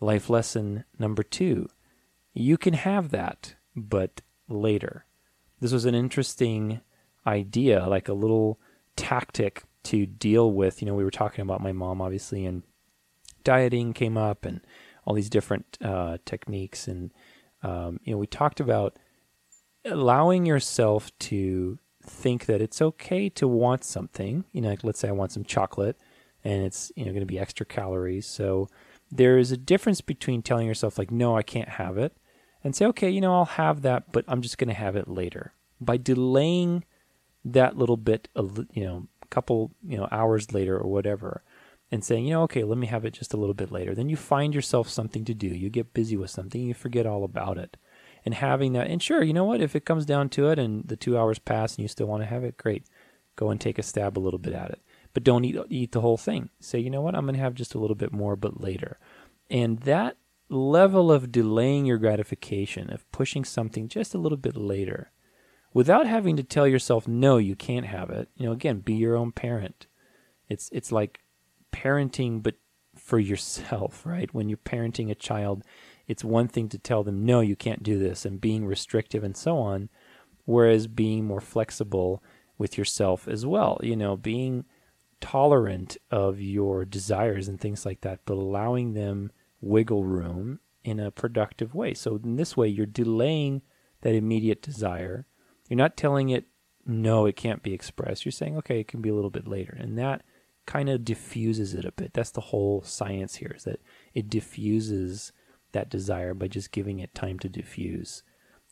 Life 0.00 0.28
lesson 0.28 0.84
number 0.98 1.22
two 1.22 1.68
you 2.38 2.58
can 2.58 2.74
have 2.74 3.10
that, 3.10 3.54
but 3.74 4.20
later. 4.46 5.06
This 5.58 5.72
was 5.72 5.86
an 5.86 5.94
interesting 5.94 6.82
idea, 7.26 7.86
like 7.86 8.08
a 8.08 8.14
little 8.14 8.60
tactic 8.96 9.64
to 9.84 10.06
deal 10.06 10.52
with. 10.52 10.82
You 10.82 10.86
know, 10.86 10.94
we 10.94 11.04
were 11.04 11.10
talking 11.10 11.42
about 11.42 11.62
my 11.62 11.72
mom, 11.72 12.00
obviously, 12.00 12.44
and 12.44 12.62
dieting 13.44 13.92
came 13.92 14.16
up 14.16 14.44
and 14.44 14.60
all 15.04 15.14
these 15.14 15.30
different 15.30 15.78
uh, 15.82 16.18
techniques. 16.24 16.88
And, 16.88 17.12
um, 17.62 18.00
you 18.02 18.12
know, 18.12 18.18
we 18.18 18.26
talked 18.26 18.60
about 18.60 18.98
allowing 19.84 20.46
yourself 20.46 21.16
to 21.18 21.78
think 22.02 22.46
that 22.46 22.60
it's 22.60 22.80
okay 22.80 23.28
to 23.30 23.46
want 23.48 23.84
something. 23.84 24.44
You 24.52 24.60
know, 24.60 24.70
like 24.70 24.84
let's 24.84 24.98
say 24.98 25.08
I 25.08 25.12
want 25.12 25.32
some 25.32 25.44
chocolate 25.44 25.96
and 26.44 26.64
it's 26.64 26.92
you 26.94 27.04
know 27.04 27.10
going 27.10 27.20
to 27.20 27.26
be 27.26 27.38
extra 27.38 27.66
calories. 27.66 28.26
So 28.26 28.68
there 29.10 29.38
is 29.38 29.52
a 29.52 29.56
difference 29.56 30.00
between 30.00 30.42
telling 30.42 30.66
yourself 30.66 30.98
like 30.98 31.10
no, 31.10 31.36
I 31.36 31.42
can't 31.42 31.68
have 31.68 31.98
it 31.98 32.16
and 32.62 32.74
say 32.74 32.86
okay, 32.86 33.10
you 33.10 33.20
know, 33.20 33.34
I'll 33.34 33.44
have 33.44 33.82
that, 33.82 34.12
but 34.12 34.24
I'm 34.28 34.42
just 34.42 34.58
going 34.58 34.68
to 34.68 34.74
have 34.74 34.96
it 34.96 35.08
later. 35.08 35.52
By 35.80 35.96
delaying 35.96 36.84
that 37.52 37.76
little 37.76 37.96
bit 37.96 38.28
of 38.34 38.66
you 38.72 38.84
know, 38.84 39.08
a 39.22 39.26
couple, 39.26 39.72
you 39.86 39.96
know, 39.96 40.08
hours 40.10 40.52
later 40.52 40.78
or 40.78 40.90
whatever 40.90 41.42
and 41.92 42.04
saying, 42.04 42.24
you 42.24 42.30
know, 42.30 42.42
okay, 42.42 42.64
let 42.64 42.78
me 42.78 42.88
have 42.88 43.04
it 43.04 43.12
just 43.12 43.32
a 43.32 43.36
little 43.36 43.54
bit 43.54 43.70
later. 43.70 43.94
Then 43.94 44.08
you 44.08 44.16
find 44.16 44.54
yourself 44.54 44.88
something 44.88 45.24
to 45.24 45.34
do. 45.34 45.46
You 45.46 45.70
get 45.70 45.94
busy 45.94 46.16
with 46.16 46.30
something, 46.30 46.60
you 46.60 46.74
forget 46.74 47.06
all 47.06 47.22
about 47.22 47.58
it. 47.58 47.76
And 48.24 48.34
having 48.34 48.72
that, 48.72 48.88
and 48.88 49.00
sure, 49.00 49.22
you 49.22 49.32
know 49.32 49.44
what? 49.44 49.60
If 49.60 49.76
it 49.76 49.84
comes 49.84 50.04
down 50.04 50.30
to 50.30 50.48
it 50.48 50.58
and 50.58 50.88
the 50.88 50.96
two 50.96 51.16
hours 51.16 51.38
pass 51.38 51.76
and 51.76 51.82
you 51.82 51.88
still 51.88 52.08
want 52.08 52.22
to 52.22 52.28
have 52.28 52.42
it, 52.42 52.56
great. 52.56 52.84
Go 53.36 53.50
and 53.50 53.60
take 53.60 53.78
a 53.78 53.84
stab 53.84 54.18
a 54.18 54.20
little 54.20 54.40
bit 54.40 54.52
at 54.52 54.70
it 54.70 54.80
but 55.16 55.24
don't 55.24 55.46
eat 55.46 55.56
eat 55.70 55.92
the 55.92 56.02
whole 56.02 56.18
thing. 56.18 56.50
Say, 56.60 56.78
you 56.78 56.90
know 56.90 57.00
what, 57.00 57.14
I'm 57.14 57.24
going 57.24 57.36
to 57.36 57.40
have 57.40 57.54
just 57.54 57.74
a 57.74 57.78
little 57.78 57.96
bit 57.96 58.12
more, 58.12 58.36
but 58.36 58.60
later. 58.60 58.98
And 59.48 59.78
that 59.80 60.18
level 60.50 61.10
of 61.10 61.32
delaying 61.32 61.86
your 61.86 61.96
gratification, 61.96 62.92
of 62.92 63.10
pushing 63.12 63.42
something 63.42 63.88
just 63.88 64.14
a 64.14 64.18
little 64.18 64.36
bit 64.36 64.58
later, 64.58 65.10
without 65.76 66.06
having 66.06 66.38
to 66.38 66.42
tell 66.42 66.66
yourself 66.66 67.06
no, 67.06 67.36
you 67.36 67.54
can't 67.54 67.84
have 67.84 68.08
it. 68.08 68.30
You 68.34 68.46
know, 68.46 68.52
again, 68.52 68.78
be 68.78 68.94
your 68.94 69.14
own 69.14 69.30
parent. 69.30 69.86
It's 70.48 70.70
it's 70.72 70.90
like 70.90 71.20
parenting, 71.70 72.42
but 72.42 72.54
for 72.94 73.18
yourself, 73.18 74.06
right? 74.06 74.32
When 74.32 74.48
you're 74.48 74.56
parenting 74.56 75.10
a 75.10 75.14
child, 75.14 75.64
it's 76.06 76.24
one 76.24 76.48
thing 76.48 76.70
to 76.70 76.78
tell 76.78 77.04
them 77.04 77.26
no, 77.26 77.40
you 77.40 77.56
can't 77.56 77.82
do 77.82 77.98
this, 77.98 78.24
and 78.24 78.40
being 78.40 78.64
restrictive 78.64 79.22
and 79.22 79.36
so 79.36 79.58
on, 79.58 79.90
whereas 80.46 80.86
being 80.86 81.26
more 81.26 81.42
flexible 81.42 82.22
with 82.56 82.78
yourself 82.78 83.28
as 83.28 83.44
well. 83.44 83.78
You 83.82 83.96
know, 83.96 84.16
being 84.16 84.64
tolerant 85.20 85.98
of 86.10 86.40
your 86.40 86.86
desires 86.86 87.48
and 87.48 87.60
things 87.60 87.84
like 87.84 88.00
that, 88.00 88.20
but 88.24 88.38
allowing 88.38 88.94
them 88.94 89.30
wiggle 89.60 90.04
room 90.04 90.60
in 90.84 90.98
a 90.98 91.10
productive 91.10 91.74
way. 91.74 91.92
So 91.92 92.18
in 92.24 92.36
this 92.36 92.56
way, 92.56 92.66
you're 92.66 92.86
delaying 92.86 93.60
that 94.00 94.14
immediate 94.14 94.62
desire. 94.62 95.26
You're 95.68 95.76
not 95.76 95.96
telling 95.96 96.28
it, 96.28 96.44
no, 96.84 97.26
it 97.26 97.36
can't 97.36 97.62
be 97.62 97.74
expressed. 97.74 98.24
You're 98.24 98.32
saying, 98.32 98.56
okay, 98.58 98.80
it 98.80 98.88
can 98.88 99.00
be 99.00 99.08
a 99.08 99.14
little 99.14 99.30
bit 99.30 99.48
later. 99.48 99.76
And 99.78 99.98
that 99.98 100.22
kind 100.66 100.88
of 100.88 101.04
diffuses 101.04 101.74
it 101.74 101.84
a 101.84 101.92
bit. 101.92 102.12
That's 102.12 102.30
the 102.30 102.40
whole 102.40 102.82
science 102.82 103.36
here 103.36 103.52
is 103.56 103.64
that 103.64 103.80
it 104.14 104.28
diffuses 104.28 105.32
that 105.72 105.90
desire 105.90 106.34
by 106.34 106.48
just 106.48 106.72
giving 106.72 107.00
it 107.00 107.14
time 107.14 107.38
to 107.40 107.48
diffuse. 107.48 108.22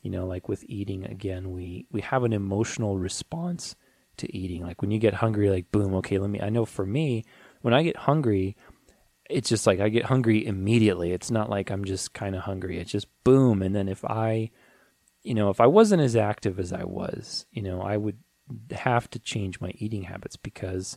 You 0.02 0.10
know, 0.10 0.26
like 0.26 0.48
with 0.48 0.64
eating 0.68 1.04
again, 1.04 1.50
we 1.50 1.86
we 1.90 2.02
have 2.02 2.24
an 2.24 2.32
emotional 2.32 2.98
response 2.98 3.74
to 4.18 4.36
eating. 4.36 4.62
Like 4.62 4.82
when 4.82 4.90
you 4.90 4.98
get 4.98 5.14
hungry, 5.14 5.48
like 5.48 5.72
boom, 5.72 5.94
okay, 5.96 6.18
let 6.18 6.30
me 6.30 6.40
I 6.40 6.50
know 6.50 6.64
for 6.64 6.84
me, 6.84 7.24
when 7.62 7.72
I 7.72 7.82
get 7.82 7.96
hungry, 7.96 8.56
it's 9.30 9.48
just 9.48 9.66
like 9.66 9.80
I 9.80 9.88
get 9.88 10.04
hungry 10.04 10.44
immediately. 10.46 11.12
It's 11.12 11.30
not 11.30 11.48
like 11.48 11.70
I'm 11.70 11.84
just 11.84 12.12
kind 12.12 12.34
of 12.34 12.42
hungry. 12.42 12.78
It's 12.78 12.92
just 12.92 13.06
boom. 13.24 13.62
And 13.62 13.74
then 13.74 13.88
if 13.88 14.04
I, 14.04 14.50
you 15.24 15.34
know, 15.34 15.50
if 15.50 15.60
I 15.60 15.66
wasn't 15.66 16.02
as 16.02 16.14
active 16.14 16.60
as 16.60 16.72
I 16.72 16.84
was, 16.84 17.46
you 17.50 17.62
know, 17.62 17.80
I 17.80 17.96
would 17.96 18.18
have 18.70 19.10
to 19.10 19.18
change 19.18 19.60
my 19.60 19.72
eating 19.76 20.02
habits 20.02 20.36
because 20.36 20.96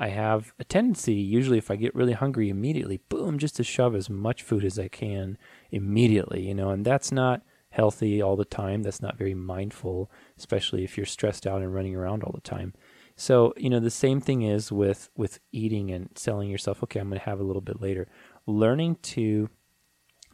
I 0.00 0.08
have 0.08 0.54
a 0.58 0.64
tendency, 0.64 1.14
usually 1.14 1.58
if 1.58 1.70
I 1.70 1.76
get 1.76 1.94
really 1.94 2.14
hungry 2.14 2.48
immediately, 2.48 3.00
boom, 3.08 3.38
just 3.38 3.56
to 3.56 3.64
shove 3.64 3.94
as 3.94 4.08
much 4.08 4.42
food 4.42 4.64
as 4.64 4.78
I 4.78 4.88
can 4.88 5.36
immediately, 5.70 6.46
you 6.48 6.54
know, 6.54 6.70
and 6.70 6.84
that's 6.84 7.12
not 7.12 7.42
healthy 7.70 8.22
all 8.22 8.36
the 8.36 8.44
time. 8.44 8.82
That's 8.82 9.02
not 9.02 9.18
very 9.18 9.34
mindful, 9.34 10.10
especially 10.38 10.84
if 10.84 10.96
you're 10.96 11.06
stressed 11.06 11.46
out 11.46 11.60
and 11.60 11.74
running 11.74 11.94
around 11.94 12.22
all 12.22 12.32
the 12.32 12.40
time. 12.40 12.72
So, 13.16 13.52
you 13.56 13.68
know, 13.68 13.80
the 13.80 13.90
same 13.90 14.20
thing 14.20 14.42
is 14.42 14.72
with 14.72 15.10
with 15.16 15.40
eating 15.52 15.90
and 15.90 16.08
selling 16.14 16.48
yourself, 16.48 16.82
okay, 16.84 17.00
I'm 17.00 17.08
going 17.08 17.18
to 17.18 17.26
have 17.26 17.40
a 17.40 17.44
little 17.44 17.60
bit 17.60 17.82
later. 17.82 18.08
Learning 18.46 18.96
to 19.02 19.50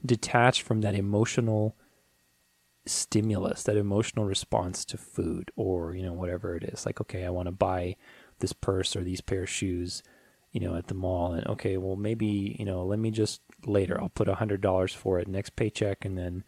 detach 0.04 0.62
from 0.62 0.82
that 0.82 0.94
emotional 0.94 1.76
stimulus, 2.86 3.62
that 3.64 3.76
emotional 3.76 4.24
response 4.24 4.84
to 4.84 4.98
food 4.98 5.50
or, 5.56 5.94
you 5.94 6.02
know, 6.02 6.12
whatever 6.12 6.56
it 6.56 6.64
is. 6.64 6.84
Like, 6.84 7.00
okay, 7.00 7.24
I 7.24 7.30
want 7.30 7.46
to 7.46 7.52
buy 7.52 7.96
this 8.40 8.52
purse 8.52 8.94
or 8.94 9.02
these 9.02 9.20
pair 9.20 9.44
of 9.44 9.50
shoes, 9.50 10.02
you 10.52 10.60
know, 10.60 10.76
at 10.76 10.88
the 10.88 10.94
mall 10.94 11.32
and 11.32 11.46
okay, 11.46 11.76
well 11.76 11.96
maybe, 11.96 12.56
you 12.58 12.64
know, 12.64 12.84
let 12.84 12.98
me 12.98 13.10
just 13.10 13.40
later 13.66 14.00
I'll 14.00 14.10
put 14.10 14.28
a 14.28 14.34
hundred 14.34 14.60
dollars 14.60 14.92
for 14.92 15.18
it 15.18 15.28
next 15.28 15.56
paycheck 15.56 16.04
and 16.04 16.18
then 16.18 16.44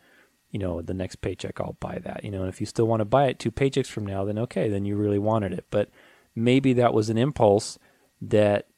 you 0.53 0.61
know, 0.61 0.81
the 0.81 0.95
next 0.95 1.17
paycheck 1.17 1.61
I'll 1.61 1.77
buy 1.81 1.99
that. 2.05 2.25
You 2.25 2.31
know, 2.31 2.41
and 2.41 2.49
if 2.49 2.61
you 2.61 2.67
still 2.67 2.87
want 2.87 3.01
to 3.01 3.05
buy 3.05 3.27
it 3.27 3.39
two 3.39 3.51
paychecks 3.51 3.89
from 3.89 4.07
now, 4.07 4.25
then 4.25 4.39
okay, 4.39 4.69
then 4.69 4.85
you 4.85 4.97
really 4.97 5.19
wanted 5.19 5.53
it. 5.53 5.67
But 5.71 5.91
maybe 6.35 6.73
that 6.75 6.95
was 6.95 7.11
an 7.11 7.19
impulse 7.19 7.79
that 8.23 8.69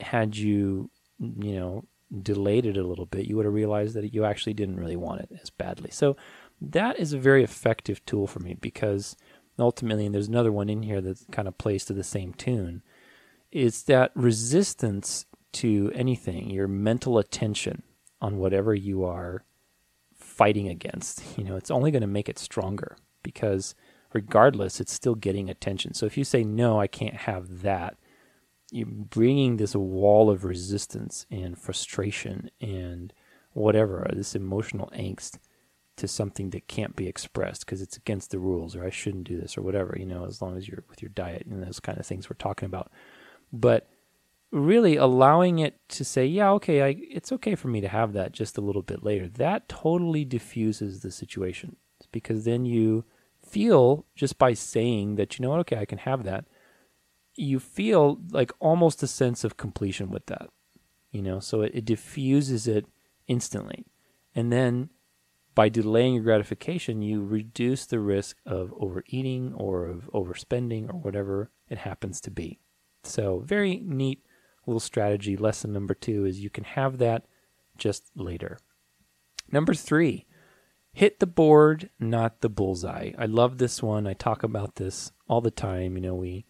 had 0.00 0.36
you, 0.36 0.90
you 1.18 1.54
know, 1.54 1.84
delayed 2.20 2.66
it 2.66 2.76
a 2.76 2.82
little 2.82 3.06
bit, 3.06 3.26
you 3.26 3.36
would 3.36 3.46
have 3.46 3.54
realized 3.54 3.94
that 3.94 4.12
you 4.12 4.24
actually 4.24 4.52
didn't 4.52 4.78
really 4.78 4.96
want 4.96 5.20
it 5.20 5.30
as 5.40 5.50
badly. 5.50 5.90
So 5.90 6.16
that 6.70 6.98
is 6.98 7.12
a 7.12 7.18
very 7.18 7.42
effective 7.42 8.04
tool 8.06 8.26
for 8.26 8.40
me 8.40 8.54
because 8.54 9.16
ultimately, 9.58 10.06
and 10.06 10.14
there's 10.14 10.28
another 10.28 10.52
one 10.52 10.68
in 10.68 10.82
here 10.82 11.00
that 11.00 11.30
kind 11.30 11.48
of 11.48 11.58
plays 11.58 11.84
to 11.84 11.92
the 11.92 12.04
same 12.04 12.32
tune, 12.32 12.82
is 13.50 13.84
that 13.84 14.12
resistance 14.14 15.26
to 15.52 15.92
anything, 15.94 16.50
your 16.50 16.68
mental 16.68 17.18
attention 17.18 17.82
on 18.20 18.38
whatever 18.38 18.74
you 18.74 19.04
are 19.04 19.44
fighting 20.14 20.68
against, 20.68 21.22
you 21.36 21.44
know, 21.44 21.56
it's 21.56 21.70
only 21.70 21.90
going 21.90 22.02
to 22.02 22.06
make 22.06 22.28
it 22.28 22.38
stronger 22.38 22.96
because 23.22 23.74
regardless, 24.12 24.80
it's 24.80 24.92
still 24.92 25.14
getting 25.14 25.50
attention. 25.50 25.94
So 25.94 26.06
if 26.06 26.16
you 26.16 26.24
say, 26.24 26.44
no, 26.44 26.80
I 26.80 26.86
can't 26.86 27.14
have 27.14 27.62
that, 27.62 27.96
you're 28.70 28.86
bringing 28.86 29.56
this 29.56 29.74
wall 29.74 30.30
of 30.30 30.44
resistance 30.44 31.26
and 31.30 31.58
frustration 31.58 32.50
and 32.60 33.12
whatever, 33.52 34.08
this 34.14 34.34
emotional 34.34 34.90
angst 34.96 35.38
to 35.96 36.08
something 36.08 36.50
that 36.50 36.68
can't 36.68 36.96
be 36.96 37.06
expressed 37.06 37.66
because 37.66 37.82
it's 37.82 37.96
against 37.96 38.30
the 38.30 38.38
rules 38.38 38.74
or 38.74 38.84
I 38.84 38.90
shouldn't 38.90 39.24
do 39.24 39.38
this 39.38 39.58
or 39.58 39.62
whatever, 39.62 39.96
you 39.98 40.06
know, 40.06 40.24
as 40.24 40.40
long 40.40 40.56
as 40.56 40.66
you're 40.66 40.84
with 40.88 41.02
your 41.02 41.10
diet 41.10 41.46
and 41.46 41.62
those 41.62 41.80
kind 41.80 41.98
of 41.98 42.06
things 42.06 42.28
we're 42.28 42.36
talking 42.36 42.66
about. 42.66 42.90
But 43.52 43.88
really 44.50 44.96
allowing 44.96 45.58
it 45.58 45.76
to 45.88 46.04
say, 46.04 46.26
yeah, 46.26 46.50
okay, 46.50 46.82
I, 46.82 46.96
it's 47.10 47.32
okay 47.32 47.54
for 47.54 47.68
me 47.68 47.80
to 47.80 47.88
have 47.88 48.12
that 48.12 48.32
just 48.32 48.58
a 48.58 48.60
little 48.60 48.82
bit 48.82 49.02
later. 49.02 49.28
That 49.28 49.68
totally 49.68 50.24
diffuses 50.24 51.00
the 51.00 51.10
situation 51.10 51.76
because 52.10 52.44
then 52.44 52.64
you 52.64 53.04
feel 53.44 54.06
just 54.14 54.38
by 54.38 54.54
saying 54.54 55.16
that, 55.16 55.38
you 55.38 55.42
know 55.42 55.50
what, 55.50 55.60
okay, 55.60 55.78
I 55.78 55.86
can 55.86 55.98
have 55.98 56.24
that, 56.24 56.44
you 57.34 57.58
feel 57.58 58.18
like 58.30 58.52
almost 58.60 59.02
a 59.02 59.06
sense 59.06 59.42
of 59.42 59.56
completion 59.56 60.10
with 60.10 60.26
that, 60.26 60.50
you 61.10 61.22
know, 61.22 61.40
so 61.40 61.62
it, 61.62 61.72
it 61.74 61.84
diffuses 61.84 62.66
it 62.68 62.86
instantly. 63.26 63.86
And 64.34 64.52
then 64.52 64.90
by 65.54 65.68
delaying 65.68 66.14
your 66.14 66.24
gratification, 66.24 67.02
you 67.02 67.22
reduce 67.22 67.86
the 67.86 68.00
risk 68.00 68.38
of 68.46 68.72
overeating 68.78 69.52
or 69.54 69.86
of 69.86 70.10
overspending 70.12 70.88
or 70.88 70.98
whatever 70.98 71.50
it 71.68 71.78
happens 71.78 72.20
to 72.22 72.30
be. 72.30 72.58
So, 73.04 73.40
very 73.40 73.82
neat 73.84 74.24
little 74.66 74.80
strategy. 74.80 75.36
Lesson 75.36 75.72
number 75.72 75.94
two 75.94 76.24
is 76.24 76.40
you 76.40 76.50
can 76.50 76.64
have 76.64 76.98
that 76.98 77.26
just 77.76 78.10
later. 78.14 78.58
Number 79.50 79.74
three, 79.74 80.26
hit 80.92 81.20
the 81.20 81.26
board, 81.26 81.90
not 81.98 82.40
the 82.40 82.48
bullseye. 82.48 83.12
I 83.18 83.26
love 83.26 83.58
this 83.58 83.82
one. 83.82 84.06
I 84.06 84.14
talk 84.14 84.42
about 84.42 84.76
this 84.76 85.12
all 85.28 85.40
the 85.40 85.50
time. 85.50 85.96
You 85.96 86.02
know, 86.02 86.14
we 86.14 86.46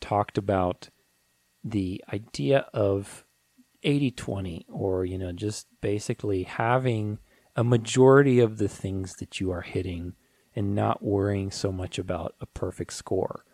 talked 0.00 0.36
about 0.36 0.90
the 1.62 2.04
idea 2.12 2.66
of 2.74 3.24
80 3.82 4.10
20, 4.10 4.66
or, 4.68 5.04
you 5.04 5.18
know, 5.18 5.32
just 5.32 5.66
basically 5.80 6.42
having 6.42 7.18
a 7.56 7.64
majority 7.64 8.40
of 8.40 8.58
the 8.58 8.68
things 8.68 9.14
that 9.16 9.40
you 9.40 9.50
are 9.50 9.62
hitting 9.62 10.14
and 10.56 10.74
not 10.74 11.02
worrying 11.02 11.50
so 11.50 11.72
much 11.72 11.98
about 11.98 12.34
a 12.40 12.46
perfect 12.46 12.92
score 12.92 13.44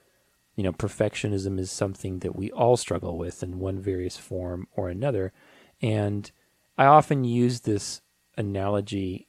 you 0.61 0.65
know, 0.65 0.73
perfectionism 0.73 1.59
is 1.59 1.71
something 1.71 2.19
that 2.19 2.37
we 2.37 2.51
all 2.51 2.77
struggle 2.77 3.17
with 3.17 3.43
in 3.43 3.59
one 3.59 3.81
various 3.81 4.19
form 4.19 4.69
or 4.77 4.91
another. 4.91 5.33
And 5.81 6.31
I 6.77 6.85
often 6.85 7.25
use 7.25 7.61
this 7.61 8.03
analogy 8.37 9.27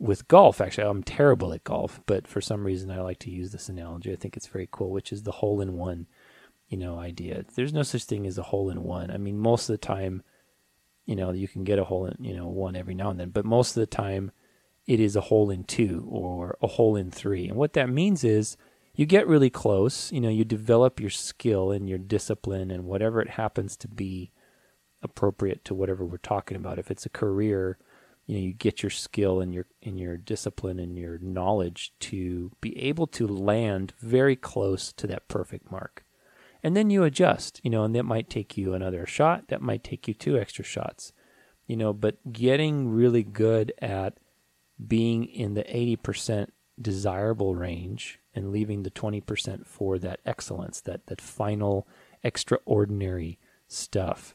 with 0.00 0.26
golf. 0.26 0.60
Actually, 0.60 0.88
I'm 0.88 1.04
terrible 1.04 1.52
at 1.52 1.62
golf, 1.62 2.00
but 2.06 2.26
for 2.26 2.40
some 2.40 2.64
reason 2.64 2.90
I 2.90 3.00
like 3.00 3.20
to 3.20 3.30
use 3.30 3.52
this 3.52 3.68
analogy. 3.68 4.12
I 4.12 4.16
think 4.16 4.36
it's 4.36 4.48
very 4.48 4.68
cool, 4.72 4.90
which 4.90 5.12
is 5.12 5.22
the 5.22 5.30
hole 5.30 5.60
in 5.60 5.74
one, 5.74 6.08
you 6.66 6.78
know, 6.78 6.98
idea. 6.98 7.44
There's 7.54 7.72
no 7.72 7.84
such 7.84 8.02
thing 8.02 8.26
as 8.26 8.36
a 8.36 8.42
hole 8.42 8.68
in 8.68 8.82
one. 8.82 9.12
I 9.12 9.18
mean, 9.18 9.38
most 9.38 9.68
of 9.68 9.74
the 9.74 9.86
time, 9.86 10.24
you 11.06 11.16
know, 11.16 11.32
you 11.32 11.48
can 11.48 11.64
get 11.64 11.78
a 11.78 11.84
hole 11.84 12.06
in, 12.06 12.22
you 12.22 12.34
know, 12.34 12.46
one 12.46 12.76
every 12.76 12.94
now 12.94 13.10
and 13.10 13.18
then, 13.18 13.30
but 13.30 13.44
most 13.44 13.76
of 13.76 13.80
the 13.80 13.86
time 13.86 14.30
it 14.86 15.00
is 15.00 15.16
a 15.16 15.20
hole 15.22 15.50
in 15.50 15.64
two 15.64 16.06
or 16.08 16.56
a 16.62 16.66
hole 16.66 16.96
in 16.96 17.10
three. 17.10 17.48
And 17.48 17.56
what 17.56 17.72
that 17.74 17.88
means 17.88 18.24
is 18.24 18.56
you 18.94 19.06
get 19.06 19.26
really 19.26 19.50
close. 19.50 20.12
You 20.12 20.20
know, 20.20 20.28
you 20.28 20.44
develop 20.44 21.00
your 21.00 21.10
skill 21.10 21.70
and 21.70 21.88
your 21.88 21.98
discipline 21.98 22.70
and 22.70 22.84
whatever 22.84 23.20
it 23.20 23.30
happens 23.30 23.76
to 23.78 23.88
be 23.88 24.32
appropriate 25.02 25.64
to 25.64 25.74
whatever 25.74 26.04
we're 26.04 26.18
talking 26.18 26.56
about. 26.56 26.78
If 26.78 26.90
it's 26.90 27.06
a 27.06 27.10
career, 27.10 27.78
you 28.26 28.36
know, 28.36 28.42
you 28.42 28.52
get 28.52 28.82
your 28.82 28.90
skill 28.90 29.40
and 29.40 29.52
your 29.52 29.66
and 29.82 29.98
your 29.98 30.16
discipline 30.16 30.78
and 30.78 30.96
your 30.96 31.18
knowledge 31.18 31.92
to 32.00 32.52
be 32.60 32.78
able 32.78 33.06
to 33.08 33.26
land 33.26 33.94
very 33.98 34.36
close 34.36 34.92
to 34.94 35.06
that 35.08 35.28
perfect 35.28 35.70
mark. 35.70 36.04
And 36.62 36.76
then 36.76 36.90
you 36.90 37.02
adjust, 37.02 37.60
you 37.64 37.70
know, 37.70 37.84
and 37.84 37.94
that 37.94 38.04
might 38.04 38.30
take 38.30 38.56
you 38.56 38.74
another 38.74 39.04
shot, 39.06 39.48
that 39.48 39.62
might 39.62 39.82
take 39.82 40.06
you 40.06 40.14
two 40.14 40.38
extra 40.38 40.64
shots. 40.64 41.12
You 41.66 41.76
know, 41.76 41.92
but 41.92 42.32
getting 42.32 42.88
really 42.88 43.22
good 43.22 43.72
at 43.80 44.18
being 44.86 45.24
in 45.24 45.54
the 45.54 45.64
80% 45.64 46.48
desirable 46.80 47.54
range 47.54 48.18
and 48.34 48.50
leaving 48.50 48.82
the 48.82 48.90
20% 48.90 49.66
for 49.66 49.98
that 49.98 50.20
excellence, 50.24 50.80
that, 50.82 51.06
that 51.06 51.20
final 51.20 51.86
extraordinary 52.22 53.38
stuff. 53.68 54.34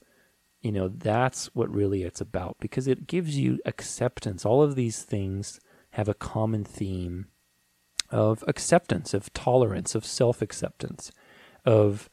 You 0.62 0.72
know, 0.72 0.88
that's 0.88 1.48
what 1.56 1.74
really 1.74 2.04
it's 2.04 2.22
about 2.22 2.58
because 2.60 2.88
it 2.88 3.08
gives 3.08 3.38
you 3.38 3.60
acceptance. 3.66 4.46
All 4.46 4.62
of 4.62 4.76
these 4.76 5.04
things 5.04 5.60
have 5.92 6.10
a 6.10 6.14
common 6.14 6.64
theme 6.64 7.28
of 8.10 8.44
acceptance, 8.48 9.14
of 9.14 9.32
tolerance, 9.34 9.96
of 9.96 10.06
self 10.06 10.42
acceptance, 10.42 11.12
of, 11.66 12.10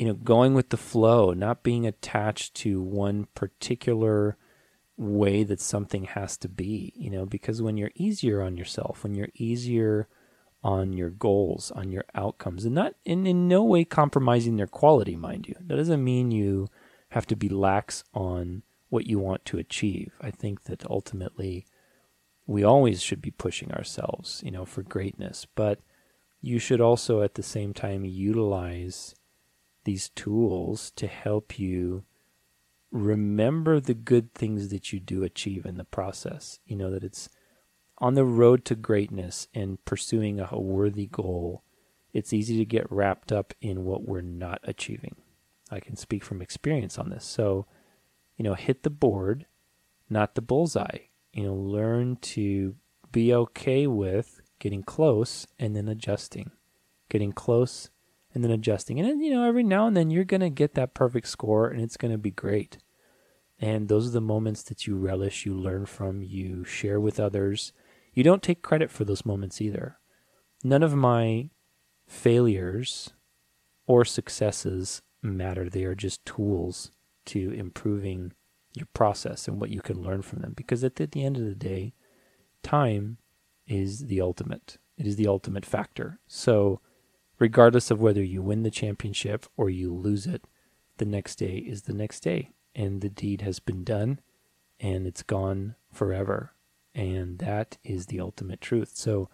you 0.00 0.06
know, 0.06 0.14
going 0.14 0.54
with 0.54 0.70
the 0.70 0.78
flow, 0.78 1.34
not 1.34 1.62
being 1.62 1.86
attached 1.86 2.54
to 2.54 2.80
one 2.80 3.26
particular 3.34 4.38
way 4.96 5.44
that 5.44 5.60
something 5.60 6.04
has 6.04 6.38
to 6.38 6.48
be, 6.48 6.94
you 6.96 7.10
know, 7.10 7.26
because 7.26 7.60
when 7.60 7.76
you're 7.76 7.90
easier 7.94 8.40
on 8.40 8.56
yourself, 8.56 9.04
when 9.04 9.14
you're 9.14 9.28
easier 9.34 10.08
on 10.64 10.94
your 10.94 11.10
goals, 11.10 11.70
on 11.72 11.92
your 11.92 12.06
outcomes, 12.14 12.64
and 12.64 12.74
not 12.74 12.94
in, 13.04 13.26
in 13.26 13.46
no 13.46 13.62
way 13.62 13.84
compromising 13.84 14.56
their 14.56 14.66
quality, 14.66 15.16
mind 15.16 15.46
you. 15.46 15.54
That 15.60 15.76
doesn't 15.76 16.02
mean 16.02 16.30
you 16.30 16.68
have 17.10 17.26
to 17.26 17.36
be 17.36 17.50
lax 17.50 18.02
on 18.14 18.62
what 18.88 19.06
you 19.06 19.18
want 19.18 19.44
to 19.44 19.58
achieve. 19.58 20.14
I 20.22 20.30
think 20.30 20.62
that 20.62 20.82
ultimately 20.88 21.66
we 22.46 22.64
always 22.64 23.02
should 23.02 23.20
be 23.20 23.32
pushing 23.32 23.70
ourselves, 23.72 24.40
you 24.42 24.50
know, 24.50 24.64
for 24.64 24.82
greatness, 24.82 25.46
but 25.54 25.80
you 26.40 26.58
should 26.58 26.80
also 26.80 27.20
at 27.20 27.34
the 27.34 27.42
same 27.42 27.74
time 27.74 28.06
utilize 28.06 29.14
these 29.84 30.10
tools 30.10 30.90
to 30.96 31.06
help 31.06 31.58
you 31.58 32.04
remember 32.90 33.80
the 33.80 33.94
good 33.94 34.34
things 34.34 34.68
that 34.68 34.92
you 34.92 35.00
do 35.00 35.22
achieve 35.22 35.64
in 35.64 35.76
the 35.76 35.84
process. 35.84 36.58
You 36.66 36.76
know, 36.76 36.90
that 36.90 37.04
it's 37.04 37.28
on 37.98 38.14
the 38.14 38.24
road 38.24 38.64
to 38.66 38.74
greatness 38.74 39.46
and 39.54 39.84
pursuing 39.84 40.40
a 40.40 40.58
worthy 40.58 41.06
goal. 41.06 41.62
It's 42.12 42.32
easy 42.32 42.56
to 42.58 42.64
get 42.64 42.90
wrapped 42.90 43.30
up 43.30 43.54
in 43.60 43.84
what 43.84 44.06
we're 44.06 44.20
not 44.20 44.60
achieving. 44.64 45.16
I 45.70 45.80
can 45.80 45.96
speak 45.96 46.24
from 46.24 46.42
experience 46.42 46.98
on 46.98 47.10
this. 47.10 47.24
So, 47.24 47.66
you 48.36 48.42
know, 48.42 48.54
hit 48.54 48.82
the 48.82 48.90
board, 48.90 49.46
not 50.08 50.34
the 50.34 50.42
bullseye. 50.42 50.98
You 51.32 51.44
know, 51.44 51.54
learn 51.54 52.16
to 52.16 52.74
be 53.12 53.32
okay 53.32 53.86
with 53.86 54.40
getting 54.58 54.82
close 54.82 55.46
and 55.58 55.76
then 55.76 55.86
adjusting, 55.86 56.50
getting 57.08 57.32
close 57.32 57.90
and 58.34 58.44
then 58.44 58.50
adjusting. 58.50 59.00
And 59.00 59.22
you 59.22 59.30
know, 59.30 59.44
every 59.44 59.62
now 59.62 59.86
and 59.86 59.96
then 59.96 60.10
you're 60.10 60.24
going 60.24 60.40
to 60.40 60.50
get 60.50 60.74
that 60.74 60.94
perfect 60.94 61.28
score 61.28 61.68
and 61.68 61.80
it's 61.80 61.96
going 61.96 62.12
to 62.12 62.18
be 62.18 62.30
great. 62.30 62.78
And 63.58 63.88
those 63.88 64.08
are 64.08 64.12
the 64.12 64.20
moments 64.20 64.62
that 64.64 64.86
you 64.86 64.96
relish, 64.96 65.44
you 65.44 65.54
learn 65.54 65.86
from, 65.86 66.22
you 66.22 66.64
share 66.64 66.98
with 66.98 67.20
others. 67.20 67.72
You 68.14 68.24
don't 68.24 68.42
take 68.42 68.62
credit 68.62 68.90
for 68.90 69.04
those 69.04 69.26
moments 69.26 69.60
either. 69.60 69.98
None 70.64 70.82
of 70.82 70.94
my 70.94 71.50
failures 72.06 73.10
or 73.86 74.04
successes 74.04 75.02
matter. 75.22 75.68
They 75.68 75.84
are 75.84 75.94
just 75.94 76.24
tools 76.24 76.90
to 77.26 77.52
improving 77.52 78.32
your 78.72 78.88
process 78.94 79.46
and 79.46 79.60
what 79.60 79.70
you 79.70 79.80
can 79.80 80.02
learn 80.02 80.22
from 80.22 80.40
them. 80.40 80.54
Because 80.56 80.82
at 80.82 80.96
the, 80.96 81.04
at 81.04 81.12
the 81.12 81.24
end 81.24 81.36
of 81.36 81.44
the 81.44 81.54
day, 81.54 81.92
time 82.62 83.18
is 83.66 84.06
the 84.06 84.20
ultimate. 84.20 84.78
It 84.96 85.06
is 85.06 85.16
the 85.16 85.26
ultimate 85.26 85.66
factor. 85.66 86.18
So, 86.26 86.80
regardless 87.40 87.90
of 87.90 88.00
whether 88.00 88.22
you 88.22 88.42
win 88.42 88.62
the 88.62 88.70
championship 88.70 89.46
or 89.56 89.68
you 89.68 89.92
lose 89.92 90.26
it, 90.26 90.44
the 90.98 91.04
next 91.04 91.36
day 91.36 91.56
is 91.56 91.82
the 91.82 91.92
next 91.92 92.20
day. 92.20 92.50
And 92.76 93.00
the 93.00 93.08
deed 93.08 93.40
has 93.40 93.58
been 93.58 93.82
done 93.82 94.20
and 94.78 95.06
it's 95.06 95.24
gone 95.24 95.74
forever. 95.92 96.52
And 96.94 97.38
that 97.38 97.78
is 97.82 98.06
the 98.06 98.20
ultimate 98.20 98.60
truth. 98.60 98.92
So, 98.94 99.28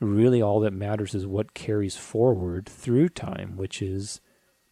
really, 0.00 0.42
all 0.42 0.60
that 0.60 0.72
matters 0.72 1.14
is 1.14 1.26
what 1.26 1.54
carries 1.54 1.96
forward 1.96 2.68
through 2.68 3.10
time, 3.10 3.56
which 3.56 3.80
is 3.80 4.20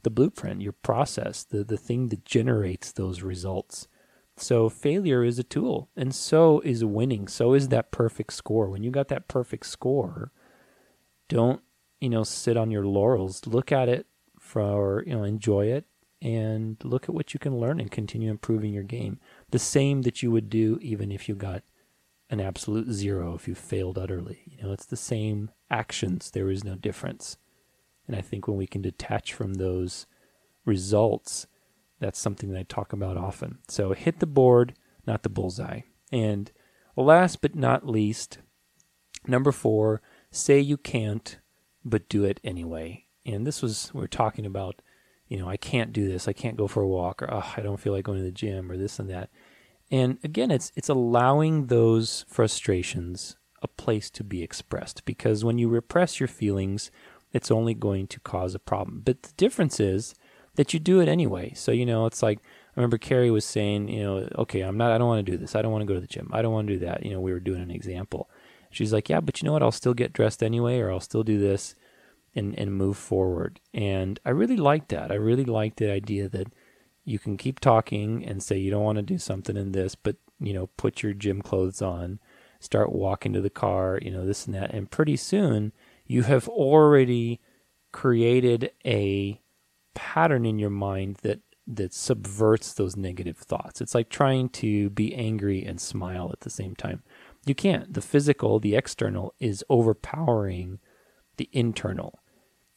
the 0.03 0.11
blueprint, 0.11 0.63
your 0.63 0.73
process, 0.73 1.45
the, 1.45 1.65
the 1.65 1.77
thing 1.77 2.09
that 2.09 2.25
generates 2.25 2.93
those 2.93 3.23
results. 3.23 3.89
So 4.37 4.69
failure 4.69 5.23
is 5.23 5.39
a 5.39 5.45
tool, 5.45 5.89
and 5.97 6.15
so 6.15 6.61
is 6.61 6.85
winning. 6.85 7.29
So 7.29 7.55
is 7.55 7.69
that 7.69 7.93
perfect 7.93 8.33
score. 8.33 8.69
When 8.69 8.83
you 8.83 8.91
got 8.91 9.09
that 9.09 9.29
perfect 9.29 9.67
score, 9.67 10.33
don't 11.29 11.63
you 12.03 12.09
know 12.09 12.25
sit 12.25 12.57
on 12.57 12.71
your 12.71 12.85
laurels. 12.85 13.47
Look 13.47 13.71
at 13.71 13.89
it 13.89 14.07
for 14.39 15.05
you 15.07 15.15
know 15.15 15.23
enjoy 15.23 15.67
it, 15.67 15.87
and 16.21 16.77
look 16.83 17.05
at 17.05 17.15
what 17.15 17.33
you 17.33 17.41
can 17.41 17.59
learn 17.59 17.81
and 17.81 17.91
continue 17.91 18.31
improving 18.31 18.75
your 18.75 18.83
game. 18.83 19.21
The 19.51 19.59
same 19.59 20.03
that 20.03 20.23
you 20.23 20.31
would 20.33 20.51
do 20.51 20.79
even 20.83 21.13
if 21.13 21.29
you 21.29 21.35
got 21.35 21.63
an 22.29 22.41
absolute 22.41 22.91
zero 22.91 23.35
if 23.35 23.47
you 23.47 23.55
failed 23.55 23.99
utterly. 23.99 24.41
You 24.47 24.63
know, 24.63 24.73
it's 24.73 24.87
the 24.87 24.97
same 24.97 25.51
actions. 25.71 26.31
There 26.31 26.51
is 26.51 26.65
no 26.65 26.75
difference. 26.75 27.37
And 28.07 28.17
I 28.17 28.21
think 28.21 28.49
when 28.49 28.57
we 28.57 28.67
can 28.67 28.83
detach 28.83 29.33
from 29.33 29.55
those 29.55 30.07
results, 30.65 31.47
that's 32.01 32.19
something 32.19 32.51
that 32.51 32.59
I 32.59 32.63
talk 32.65 32.93
about 32.93 33.17
often. 33.17 33.59
So 33.69 33.93
hit 33.93 34.19
the 34.19 34.27
board, 34.27 34.75
not 35.07 35.23
the 35.23 35.29
bullseye. 35.29 35.83
And 36.11 36.51
last 36.97 37.43
but 37.43 37.55
not 37.55 37.87
least, 37.87 38.39
number 39.27 39.53
four, 39.53 40.03
say 40.31 40.59
you 40.59 40.77
can't, 40.77 41.39
but 41.85 42.09
do 42.09 42.25
it 42.25 42.41
anyway. 42.45 43.07
And 43.25 43.47
this 43.47 43.63
was, 43.63 43.91
we 43.95 44.03
are 44.03 44.09
talking 44.09 44.47
about, 44.47 44.83
you 45.29 45.39
know, 45.39 45.49
I 45.49 45.57
can't 45.57 45.93
do 45.93 46.09
this. 46.09 46.29
I 46.29 46.33
can't 46.33 46.57
go 46.57 46.69
for 46.69 46.83
a 46.83 46.89
walk, 46.89 47.23
or 47.23 47.33
oh, 47.33 47.55
I 47.57 47.61
don't 47.61 47.81
feel 47.81 47.93
like 47.93 48.05
going 48.05 48.19
to 48.19 48.25
the 48.25 48.31
gym, 48.31 48.71
or 48.71 48.77
this 48.77 48.99
and 48.99 49.09
that. 49.11 49.31
And 49.91 50.19
again, 50.25 50.51
it's 50.51 50.73
it's 50.75 50.89
allowing 50.89 51.67
those 51.67 52.25
frustrations 52.29 53.37
a 53.63 53.69
place 53.69 54.11
to 54.11 54.25
be 54.25 54.43
expressed 54.43 55.05
because 55.05 55.45
when 55.45 55.59
you 55.59 55.69
repress 55.69 56.19
your 56.19 56.29
feelings, 56.29 56.91
it's 57.33 57.51
only 57.51 57.75
going 57.75 58.07
to 58.09 58.21
cause 58.21 58.55
a 58.55 58.59
problem. 58.59 59.03
But 59.05 59.23
the 59.23 59.33
difference 59.37 59.79
is 59.81 60.15
that 60.57 60.75
you 60.75 60.81
do 60.81 61.01
it 61.01 61.09
anyway. 61.09 61.53
So, 61.55 61.73
you 61.73 61.87
know, 61.87 62.07
it's 62.07 62.23
like, 62.23 62.39
I 62.39 62.81
remember 62.81 62.99
Carrie 62.99 63.31
was 63.31 63.45
saying, 63.45 63.89
you 63.89 64.03
know, 64.03 64.29
okay, 64.39 64.61
I'm 64.61 64.77
not, 64.77 64.93
I 64.93 64.99
don't 64.99 65.09
want 65.09 65.25
to 65.25 65.33
do 65.33 65.39
this. 65.39 65.55
I 65.55 65.63
don't 65.63 65.73
want 65.73 65.83
to 65.83 65.87
go 65.87 65.95
to 65.95 66.01
the 66.01 66.07
gym. 66.07 66.31
I 66.33 66.43
don't 66.43 66.53
want 66.53 66.69
to 66.69 66.75
do 66.75 66.81
that. 66.81 67.05
You 67.05 67.13
know, 67.13 67.21
we 67.21 67.33
were 67.33 67.41
doing 67.41 67.63
an 67.63 67.71
example. 67.71 68.29
She's 68.71 68.93
like, 68.93 69.09
yeah, 69.09 69.21
but 69.21 69.41
you 69.41 69.47
know 69.47 69.53
what? 69.53 69.63
I'll 69.63 69.71
still 69.73 69.95
get 69.95 70.13
dressed 70.13 70.43
anyway, 70.43 70.79
or 70.81 70.91
I'll 70.91 71.01
still 71.01 71.23
do 71.23 71.39
this 71.39 71.75
and, 72.35 72.59
and 72.59 72.75
move 72.75 72.97
forward. 72.97 73.61
And 73.75 74.19
I 74.25 74.31
really 74.31 74.57
like 74.57 74.89
that. 74.89 75.11
I 75.11 75.17
really 75.17 75.45
like 75.45 75.77
the 75.77 75.91
idea 75.91 76.29
that 76.29 76.49
you 77.05 77.19
can 77.19 77.37
keep 77.37 77.61
talking 77.61 78.25
and 78.25 78.43
say 78.43 78.59
you 78.59 78.71
don't 78.71 78.85
want 78.85 78.97
to 78.97 79.03
do 79.03 79.19
something 79.19 79.57
in 79.57 79.73
this, 79.73 79.95
but, 79.95 80.17
you 80.41 80.53
know, 80.53 80.69
put 80.77 81.03
your 81.03 81.13
gym 81.13 81.43
clothes 81.43 81.83
on, 81.83 82.21
start 82.61 82.93
walking 82.93 83.33
to 83.33 83.41
the 83.41 83.51
car, 83.51 83.99
you 84.01 84.11
know, 84.11 84.25
this 84.25 84.47
and 84.47 84.55
that. 84.55 84.73
And 84.73 84.91
pretty 84.91 85.17
soon, 85.17 85.73
you 86.07 86.23
have 86.23 86.49
already 86.49 87.41
created 87.91 88.71
a 88.85 89.41
pattern 89.95 90.47
in 90.47 90.59
your 90.59 90.71
mind 90.71 91.17
that 91.23 91.41
that 91.67 91.95
subverts 91.95 92.75
those 92.75 92.97
negative 92.97 93.39
thoughts. 93.39 93.81
It's 93.81 93.95
like 93.95 94.09
trying 94.09 94.49
to 94.51 94.91
be 94.91 95.15
angry 95.15 95.65
and 95.65 95.81
smile 95.81 96.31
at 96.33 96.41
the 96.41 96.51
same 96.51 96.75
time. 96.75 97.03
You 97.47 97.55
can't. 97.55 97.95
The 97.95 98.01
physical, 98.01 98.59
the 98.59 98.75
external 98.75 99.35
is 99.39 99.65
overpowering 99.69 100.81
the 101.37 101.49
internal. 101.53 102.19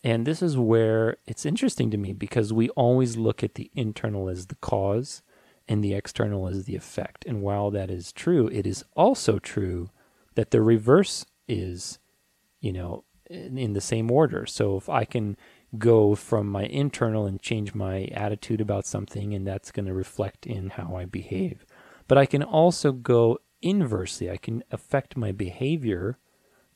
And 0.06 0.28
this 0.28 0.44
is 0.44 0.56
where 0.56 1.18
it's 1.26 1.48
interesting 1.48 1.90
to 1.90 1.98
me 1.98 2.14
because 2.14 2.54
we 2.54 2.70
always 2.70 3.18
look 3.18 3.44
at 3.44 3.56
the 3.56 3.72
internal 3.74 4.30
as 4.30 4.46
the 4.46 4.56
cause 4.58 5.24
and 5.68 5.84
the 5.84 5.96
external 5.96 6.48
as 6.48 6.66
the 6.66 6.76
effect. 6.76 7.26
And 7.26 7.42
while 7.42 7.72
that 7.72 7.90
is 7.90 8.14
true, 8.14 8.48
it 8.50 8.68
is 8.68 8.86
also 8.96 9.40
true 9.40 9.90
that 10.36 10.52
the 10.52 10.62
reverse 10.62 11.26
is, 11.48 11.98
you 12.60 12.72
know, 12.72 13.04
in, 13.32 13.58
in 13.58 13.74
the 13.74 13.82
same 13.82 14.12
order. 14.12 14.46
So 14.46 14.78
if 14.78 14.90
I 14.90 15.06
can 15.06 15.38
go 15.80 16.14
from 16.14 16.46
my 16.46 16.66
internal 16.66 17.26
and 17.26 17.42
change 17.42 17.74
my 17.74 18.04
attitude 18.14 18.62
about 18.62 18.86
something, 18.86 19.34
and 19.34 19.48
that's 19.48 19.72
going 19.72 19.88
to 19.88 19.94
reflect 19.94 20.46
in 20.46 20.70
how 20.70 20.96
I 20.96 21.06
behave. 21.06 21.66
But 22.08 22.20
I 22.20 22.28
can 22.28 22.44
also 22.44 22.92
go 22.92 23.40
inversely. 23.60 24.30
I 24.30 24.38
can 24.38 24.64
affect 24.70 25.18
my 25.18 25.32
behavior, 25.32 26.20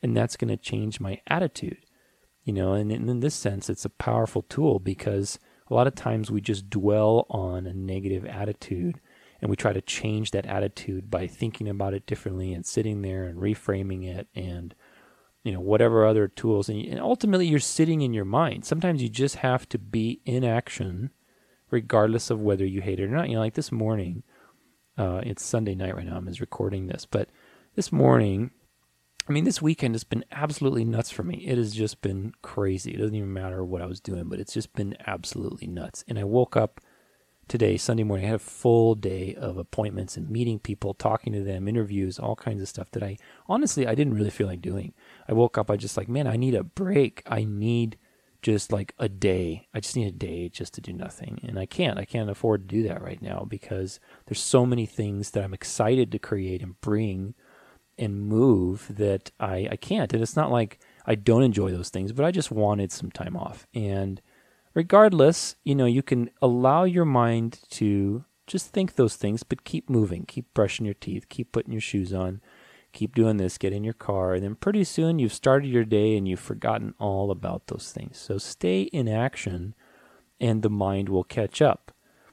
and 0.01 0.17
that's 0.17 0.35
going 0.35 0.49
to 0.49 0.57
change 0.57 0.99
my 0.99 1.21
attitude. 1.27 1.85
You 2.49 2.53
know, 2.53 2.73
and 2.73 2.91
in 2.91 3.19
this 3.19 3.35
sense, 3.35 3.69
it's 3.69 3.85
a 3.85 3.91
powerful 3.91 4.41
tool 4.41 4.79
because 4.79 5.37
a 5.69 5.73
lot 5.75 5.85
of 5.85 5.93
times 5.93 6.31
we 6.31 6.41
just 6.41 6.67
dwell 6.67 7.27
on 7.29 7.67
a 7.67 7.73
negative 7.75 8.25
attitude 8.25 8.99
and 9.39 9.51
we 9.51 9.55
try 9.55 9.71
to 9.71 9.83
change 9.83 10.31
that 10.31 10.47
attitude 10.47 11.11
by 11.11 11.27
thinking 11.27 11.69
about 11.69 11.93
it 11.93 12.07
differently 12.07 12.51
and 12.51 12.65
sitting 12.65 13.03
there 13.03 13.25
and 13.25 13.37
reframing 13.37 14.03
it 14.03 14.29
and 14.33 14.73
you 15.43 15.51
know 15.51 15.59
whatever 15.59 16.07
other 16.07 16.27
tools. 16.27 16.69
And, 16.69 16.83
and 16.85 16.99
ultimately 16.99 17.45
you're 17.45 17.59
sitting 17.59 18.01
in 18.01 18.15
your 18.15 18.25
mind. 18.25 18.65
Sometimes 18.65 19.03
you 19.03 19.09
just 19.09 19.35
have 19.35 19.69
to 19.69 19.77
be 19.77 20.19
in 20.25 20.43
action 20.43 21.11
regardless 21.69 22.31
of 22.31 22.39
whether 22.39 22.65
you 22.65 22.81
hate 22.81 22.99
it 22.99 23.03
or 23.03 23.09
not. 23.09 23.29
You 23.29 23.35
know 23.35 23.41
like 23.41 23.53
this 23.53 23.71
morning 23.71 24.23
uh, 24.97 25.21
it's 25.23 25.45
sunday 25.45 25.75
night 25.75 25.95
right 25.95 26.07
now 26.07 26.17
i'm 26.17 26.27
just 26.27 26.41
recording 26.41 26.87
this 26.87 27.05
but 27.05 27.29
this 27.75 27.91
morning 27.91 28.51
i 29.29 29.31
mean 29.31 29.43
this 29.43 29.61
weekend 29.61 29.95
has 29.95 30.03
been 30.03 30.25
absolutely 30.31 30.83
nuts 30.83 31.11
for 31.11 31.23
me 31.23 31.37
it 31.37 31.57
has 31.57 31.73
just 31.73 32.01
been 32.01 32.33
crazy 32.41 32.91
it 32.91 32.97
doesn't 32.97 33.15
even 33.15 33.31
matter 33.31 33.63
what 33.63 33.81
i 33.81 33.85
was 33.85 33.99
doing 33.99 34.25
but 34.25 34.39
it's 34.39 34.53
just 34.53 34.73
been 34.73 34.95
absolutely 35.05 35.67
nuts 35.67 36.03
and 36.07 36.17
i 36.17 36.23
woke 36.23 36.57
up 36.57 36.81
today, 37.49 37.77
Sunday 37.77 38.03
morning. 38.03 38.25
I 38.27 38.29
had 38.29 38.35
a 38.35 38.39
full 38.39 38.95
day 38.95 39.35
of 39.35 39.57
appointments 39.57 40.15
and 40.15 40.29
meeting 40.29 40.59
people, 40.59 40.93
talking 40.93 41.33
to 41.33 41.43
them, 41.43 41.67
interviews, 41.67 42.19
all 42.19 42.35
kinds 42.35 42.61
of 42.61 42.69
stuff 42.69 42.91
that 42.91 43.03
I 43.03 43.17
honestly 43.47 43.87
I 43.87 43.95
didn't 43.95 44.13
really 44.13 44.29
feel 44.29 44.47
like 44.47 44.61
doing. 44.61 44.93
I 45.27 45.33
woke 45.33 45.57
up, 45.57 45.69
I 45.69 45.75
just 45.75 45.97
like, 45.97 46.07
man, 46.07 46.27
I 46.27 46.37
need 46.37 46.55
a 46.55 46.63
break. 46.63 47.23
I 47.25 47.43
need 47.43 47.97
just 48.41 48.71
like 48.71 48.93
a 48.99 49.09
day. 49.09 49.67
I 49.73 49.81
just 49.81 49.97
need 49.97 50.07
a 50.07 50.11
day 50.11 50.47
just 50.47 50.73
to 50.75 50.81
do 50.81 50.93
nothing. 50.93 51.41
And 51.45 51.59
I 51.59 51.65
can't. 51.65 51.99
I 51.99 52.05
can't 52.05 52.29
afford 52.29 52.69
to 52.69 52.75
do 52.75 52.83
that 52.83 53.01
right 53.01 53.21
now 53.21 53.45
because 53.49 53.99
there's 54.27 54.39
so 54.39 54.65
many 54.65 54.85
things 54.85 55.31
that 55.31 55.43
I'm 55.43 55.53
excited 55.53 56.11
to 56.11 56.19
create 56.19 56.61
and 56.61 56.79
bring 56.79 57.33
and 57.99 58.21
move 58.21 58.87
that 58.89 59.31
I, 59.39 59.67
I 59.71 59.75
can't. 59.75 60.11
And 60.13 60.23
it's 60.23 60.35
not 60.35 60.51
like 60.51 60.79
I 61.05 61.15
don't 61.15 61.43
enjoy 61.43 61.71
those 61.71 61.89
things, 61.89 62.13
but 62.13 62.25
I 62.25 62.31
just 62.31 62.49
wanted 62.49 62.91
some 62.91 63.11
time 63.11 63.35
off. 63.35 63.67
And 63.73 64.21
regardless, 64.73 65.55
you 65.63 65.75
know, 65.75 65.85
you 65.85 66.01
can 66.01 66.29
allow 66.41 66.85
your 66.85 67.05
mind 67.05 67.59
to 67.71 68.23
just 68.47 68.69
think 68.69 68.95
those 68.95 69.15
things, 69.15 69.43
but 69.43 69.63
keep 69.63 69.89
moving, 69.89 70.25
keep 70.25 70.51
brushing 70.53 70.85
your 70.85 70.95
teeth, 70.95 71.29
keep 71.29 71.51
putting 71.51 71.73
your 71.73 71.81
shoes 71.81 72.13
on, 72.13 72.41
keep 72.93 73.13
doing 73.13 73.37
this, 73.37 73.57
get 73.57 73.73
in 73.73 73.83
your 73.83 73.93
car, 73.93 74.33
and 74.33 74.43
then 74.43 74.55
pretty 74.55 74.83
soon 74.83 75.19
you've 75.19 75.33
started 75.33 75.67
your 75.67 75.85
day 75.85 76.17
and 76.17 76.27
you've 76.27 76.39
forgotten 76.39 76.95
all 76.99 77.29
about 77.29 77.67
those 77.67 77.91
things. 77.91 78.17
So 78.17 78.37
stay 78.37 78.83
in 78.83 79.07
action 79.07 79.75
and 80.39 80.61
the 80.61 80.69
mind 80.69 81.09
will 81.09 81.23
catch 81.23 81.61
up. 81.61 81.91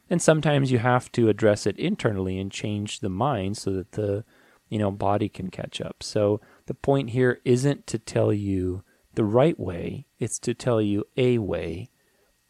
And 0.09 0.23
sometimes 0.23 0.71
you 0.71 0.79
have 0.79 1.11
to 1.13 1.29
address 1.29 1.67
it 1.67 1.79
internally 1.79 2.39
and 2.39 2.51
change 2.53 3.01
the 3.01 3.09
mind 3.09 3.57
so 3.57 3.73
that 3.73 3.93
the 3.93 4.25
you 4.69 4.79
know 4.79 4.91
body 4.91 5.29
can 5.29 5.51
catch 5.51 5.81
up. 5.81 6.03
So 6.03 6.41
the 6.67 6.75
point 6.75 7.11
here 7.11 7.41
isn't 7.45 7.87
to 7.89 7.99
tell 7.99 8.33
you 8.33 8.83
the 9.15 9.25
right 9.25 9.59
way, 9.59 10.07
it's 10.19 10.39
to 10.41 10.55
tell 10.55 10.81
you 10.81 11.05
a 11.17 11.39
way 11.39 11.89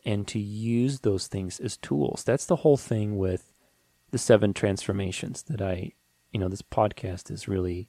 and 0.05 0.27
to 0.29 0.39
use 0.39 1.01
those 1.01 1.27
things 1.27 1.59
as 1.61 1.77
tools. 1.77 2.23
That's 2.25 2.47
the 2.47 2.57
whole 2.57 2.77
thing 2.77 3.17
with 3.19 3.53
the 4.11 4.19
seven 4.19 4.55
transformations 4.55 5.43
that 5.45 5.61
I, 5.61 5.93
you 6.33 6.39
know, 6.39 6.49
this 6.49 6.63
podcast 6.63 7.31
is 7.31 7.49
really 7.49 7.89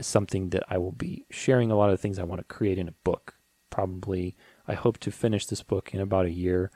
something 0.00 0.50
that 0.50 0.62
I 0.68 0.78
will 0.78 0.92
be 0.92 1.24
sharing 1.30 1.70
a 1.70 1.76
lot 1.76 1.90
of 1.90 2.00
things 2.00 2.18
I 2.18 2.24
want 2.24 2.40
to 2.40 2.54
create 2.54 2.78
in 2.78 2.88
a 2.88 2.92
book. 3.04 3.34
Probably, 3.70 4.36
I 4.68 4.74
hope 4.74 4.98
to 4.98 5.10
finish 5.10 5.46
this 5.46 5.62
book 5.62 5.92
in 5.92 6.00
about 6.00 6.26
a 6.26 6.32
year. 6.32 6.70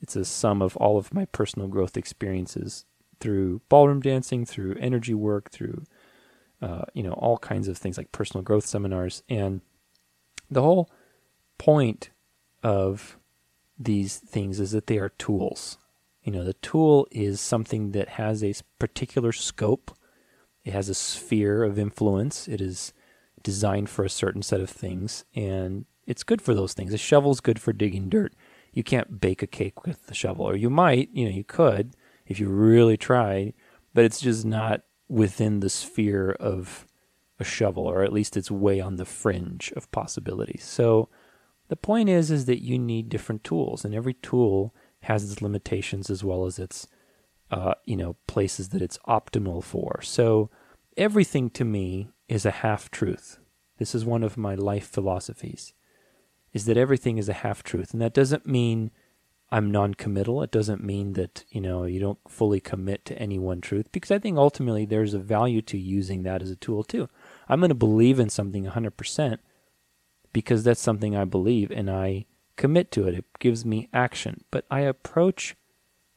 It's 0.00 0.16
a 0.16 0.24
sum 0.24 0.60
of 0.60 0.76
all 0.76 0.98
of 0.98 1.14
my 1.14 1.24
personal 1.26 1.68
growth 1.68 1.96
experiences 1.96 2.84
through 3.20 3.62
ballroom 3.68 4.00
dancing, 4.00 4.44
through 4.44 4.76
energy 4.78 5.14
work, 5.14 5.50
through 5.50 5.84
uh, 6.62 6.84
you 6.94 7.02
know 7.02 7.12
all 7.12 7.38
kinds 7.38 7.68
of 7.68 7.76
things 7.76 7.98
like 7.98 8.12
personal 8.12 8.42
growth 8.42 8.64
seminars, 8.64 9.22
and 9.28 9.60
the 10.50 10.62
whole 10.62 10.90
point 11.58 12.10
of 12.62 13.18
these 13.78 14.16
things 14.16 14.60
is 14.60 14.70
that 14.70 14.86
they 14.86 14.98
are 14.98 15.10
tools. 15.10 15.78
You 16.22 16.32
know, 16.32 16.44
the 16.44 16.54
tool 16.54 17.08
is 17.10 17.40
something 17.40 17.90
that 17.92 18.10
has 18.10 18.44
a 18.44 18.54
particular 18.78 19.32
scope. 19.32 19.90
It 20.64 20.72
has 20.72 20.88
a 20.88 20.94
sphere 20.94 21.64
of 21.64 21.78
influence. 21.78 22.46
It 22.46 22.60
is 22.60 22.92
designed 23.42 23.90
for 23.90 24.04
a 24.04 24.10
certain 24.10 24.42
set 24.42 24.60
of 24.60 24.70
things, 24.70 25.24
and 25.34 25.84
it's 26.06 26.22
good 26.22 26.40
for 26.40 26.54
those 26.54 26.74
things. 26.74 26.94
A 26.94 26.98
shovel's 26.98 27.40
good 27.40 27.60
for 27.60 27.72
digging 27.72 28.08
dirt. 28.08 28.34
You 28.72 28.84
can't 28.84 29.20
bake 29.20 29.42
a 29.42 29.46
cake 29.46 29.84
with 29.84 30.06
the 30.06 30.14
shovel, 30.14 30.44
or 30.44 30.54
you 30.54 30.70
might, 30.70 31.10
you 31.12 31.24
know, 31.24 31.34
you 31.34 31.44
could 31.44 31.94
if 32.26 32.38
you 32.38 32.48
really 32.48 32.96
tried, 32.96 33.52
but 33.92 34.04
it's 34.04 34.20
just 34.20 34.44
not 34.44 34.82
within 35.12 35.60
the 35.60 35.68
sphere 35.68 36.30
of 36.40 36.86
a 37.38 37.44
shovel, 37.44 37.84
or 37.84 38.02
at 38.02 38.12
least 38.12 38.34
it's 38.34 38.50
way 38.50 38.80
on 38.80 38.96
the 38.96 39.04
fringe 39.04 39.70
of 39.76 39.90
possibilities. 39.90 40.64
So 40.64 41.10
the 41.68 41.76
point 41.76 42.08
is, 42.08 42.30
is 42.30 42.46
that 42.46 42.62
you 42.62 42.78
need 42.78 43.10
different 43.10 43.44
tools, 43.44 43.84
and 43.84 43.94
every 43.94 44.14
tool 44.14 44.74
has 45.02 45.30
its 45.30 45.42
limitations 45.42 46.08
as 46.08 46.24
well 46.24 46.46
as 46.46 46.58
its, 46.58 46.88
uh, 47.50 47.74
you 47.84 47.96
know, 47.96 48.16
places 48.26 48.70
that 48.70 48.80
it's 48.80 48.98
optimal 49.06 49.62
for. 49.62 50.00
So 50.02 50.48
everything 50.96 51.50
to 51.50 51.64
me 51.64 52.08
is 52.28 52.46
a 52.46 52.50
half 52.50 52.90
truth. 52.90 53.38
This 53.76 53.94
is 53.94 54.06
one 54.06 54.22
of 54.22 54.38
my 54.38 54.54
life 54.54 54.88
philosophies 54.88 55.74
is 56.54 56.64
that 56.66 56.76
everything 56.76 57.18
is 57.18 57.28
a 57.28 57.34
half 57.34 57.62
truth. 57.62 57.92
And 57.92 58.00
that 58.00 58.14
doesn't 58.14 58.46
mean 58.46 58.90
I'm 59.52 59.70
non-committal. 59.70 60.42
It 60.42 60.50
doesn't 60.50 60.82
mean 60.82 61.12
that, 61.12 61.44
you 61.50 61.60
know, 61.60 61.84
you 61.84 62.00
don't 62.00 62.18
fully 62.26 62.58
commit 62.58 63.04
to 63.04 63.18
any 63.18 63.38
one 63.38 63.60
truth 63.60 63.92
because 63.92 64.10
I 64.10 64.18
think 64.18 64.38
ultimately 64.38 64.86
there's 64.86 65.12
a 65.12 65.18
value 65.18 65.60
to 65.62 65.76
using 65.76 66.22
that 66.22 66.40
as 66.40 66.50
a 66.50 66.56
tool 66.56 66.82
too. 66.82 67.10
I'm 67.50 67.60
going 67.60 67.68
to 67.68 67.74
believe 67.74 68.18
in 68.18 68.30
something 68.30 68.64
100% 68.64 69.38
because 70.32 70.64
that's 70.64 70.80
something 70.80 71.14
I 71.14 71.26
believe 71.26 71.70
and 71.70 71.90
I 71.90 72.24
commit 72.56 72.90
to 72.92 73.06
it. 73.06 73.14
It 73.14 73.26
gives 73.40 73.66
me 73.66 73.90
action. 73.92 74.42
But 74.50 74.64
I 74.70 74.80
approach 74.80 75.54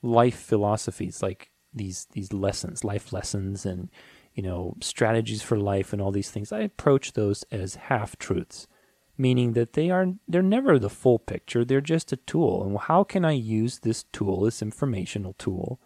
life 0.02 0.40
philosophies 0.40 1.22
like 1.22 1.52
these 1.74 2.08
these 2.14 2.32
lessons, 2.32 2.86
life 2.86 3.12
lessons 3.12 3.66
and 3.66 3.90
you 4.34 4.44
know, 4.44 4.76
strategies 4.82 5.42
for 5.42 5.58
life 5.58 5.92
and 5.92 6.02
all 6.02 6.12
these 6.12 6.32
things. 6.32 6.54
I 6.54 6.60
approach 6.60 7.14
those 7.14 7.44
as 7.52 7.76
half 7.76 8.18
truths 8.18 8.68
meaning 9.18 9.54
that 9.54 9.74
they 9.74 9.90
are 9.90 10.14
they're 10.28 10.42
never 10.42 10.78
the 10.78 10.90
full 10.90 11.20
picture 11.20 11.64
they're 11.64 11.82
just 11.82 12.12
a 12.12 12.18
tool. 12.18 12.64
And 12.64 12.78
how 12.78 13.04
can 13.04 13.26
i 13.26 13.32
use 13.32 13.80
this 13.80 14.04
tool 14.12 14.42
this 14.42 14.62
informational 14.62 15.34
tool 15.34 15.80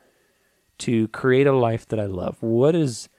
to 0.80 1.08
create 1.10 1.48
a 1.48 1.56
life 1.56 1.88
that 1.88 2.00
i 2.00 2.06
love? 2.06 2.38
What 2.42 2.76
is 2.76 3.10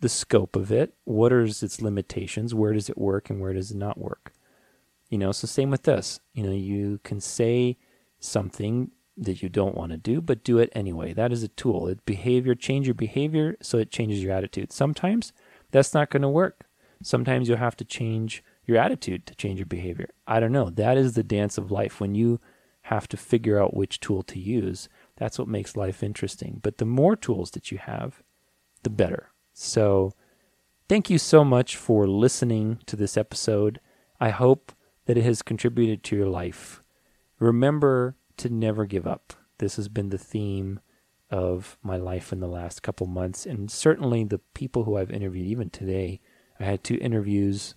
the 0.00 0.08
scope 0.08 0.54
of 0.54 0.70
it? 0.70 0.94
What 1.04 1.32
are 1.32 1.44
its 1.44 1.82
limitations? 1.82 2.54
Where 2.54 2.72
does 2.72 2.88
it 2.88 2.98
work 2.98 3.30
and 3.30 3.40
where 3.40 3.52
does 3.52 3.70
it 3.70 3.76
not 3.76 3.98
work? 3.98 4.32
You 5.08 5.18
know 5.18 5.32
so 5.32 5.46
same 5.46 5.70
with 5.70 5.84
this. 5.84 6.20
You 6.32 6.44
know 6.44 6.52
you 6.52 7.00
can 7.02 7.20
say 7.20 7.78
something 8.20 8.90
that 9.16 9.42
you 9.42 9.48
don't 9.48 9.74
want 9.74 9.90
to 9.90 9.98
do 9.98 10.20
but 10.20 10.44
do 10.44 10.58
it 10.58 10.70
anyway. 10.74 11.12
That 11.12 11.32
is 11.32 11.42
a 11.42 11.48
tool. 11.48 11.88
It 11.88 12.04
behavior 12.06 12.54
change 12.54 12.86
your 12.86 12.94
behavior 12.94 13.56
so 13.60 13.78
it 13.78 13.90
changes 13.90 14.22
your 14.22 14.32
attitude. 14.32 14.72
Sometimes 14.72 15.32
that's 15.70 15.92
not 15.92 16.10
going 16.10 16.22
to 16.22 16.28
work. 16.28 16.64
Sometimes 17.02 17.48
you'll 17.48 17.58
have 17.58 17.76
to 17.76 17.84
change 17.84 18.42
your 18.68 18.76
attitude 18.76 19.26
to 19.26 19.34
change 19.34 19.58
your 19.58 19.66
behavior. 19.66 20.10
I 20.26 20.38
don't 20.38 20.52
know. 20.52 20.68
That 20.70 20.98
is 20.98 21.14
the 21.14 21.24
dance 21.24 21.56
of 21.56 21.72
life. 21.72 22.00
When 22.00 22.14
you 22.14 22.38
have 22.82 23.08
to 23.08 23.16
figure 23.16 23.60
out 23.60 23.74
which 23.74 23.98
tool 23.98 24.22
to 24.24 24.38
use, 24.38 24.88
that's 25.16 25.38
what 25.38 25.48
makes 25.48 25.74
life 25.74 26.02
interesting. 26.02 26.60
But 26.62 26.76
the 26.76 26.84
more 26.84 27.16
tools 27.16 27.50
that 27.52 27.72
you 27.72 27.78
have, 27.78 28.22
the 28.82 28.90
better. 28.90 29.30
So, 29.54 30.12
thank 30.88 31.08
you 31.10 31.18
so 31.18 31.44
much 31.44 31.76
for 31.76 32.06
listening 32.06 32.78
to 32.86 32.94
this 32.94 33.16
episode. 33.16 33.80
I 34.20 34.30
hope 34.30 34.72
that 35.06 35.16
it 35.16 35.24
has 35.24 35.42
contributed 35.42 36.04
to 36.04 36.16
your 36.16 36.28
life. 36.28 36.82
Remember 37.40 38.16
to 38.36 38.50
never 38.50 38.84
give 38.84 39.06
up. 39.06 39.32
This 39.58 39.76
has 39.76 39.88
been 39.88 40.10
the 40.10 40.18
theme 40.18 40.80
of 41.30 41.78
my 41.82 41.96
life 41.96 42.32
in 42.32 42.40
the 42.40 42.46
last 42.46 42.82
couple 42.82 43.06
months, 43.06 43.46
and 43.46 43.70
certainly 43.70 44.24
the 44.24 44.40
people 44.54 44.84
who 44.84 44.98
I've 44.98 45.10
interviewed, 45.10 45.46
even 45.46 45.70
today. 45.70 46.20
I 46.60 46.64
had 46.64 46.84
two 46.84 46.98
interviews 47.00 47.74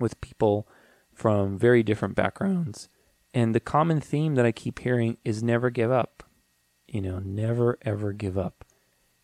with 0.00 0.20
people 0.20 0.66
from 1.12 1.58
very 1.58 1.82
different 1.82 2.14
backgrounds. 2.14 2.88
And 3.32 3.54
the 3.54 3.60
common 3.60 4.00
theme 4.00 4.34
that 4.34 4.46
I 4.46 4.52
keep 4.52 4.80
hearing 4.80 5.18
is 5.24 5.42
never 5.42 5.70
give 5.70 5.90
up. 5.90 6.24
You 6.88 7.00
know, 7.00 7.20
never 7.20 7.78
ever 7.82 8.12
give 8.12 8.36
up. 8.36 8.64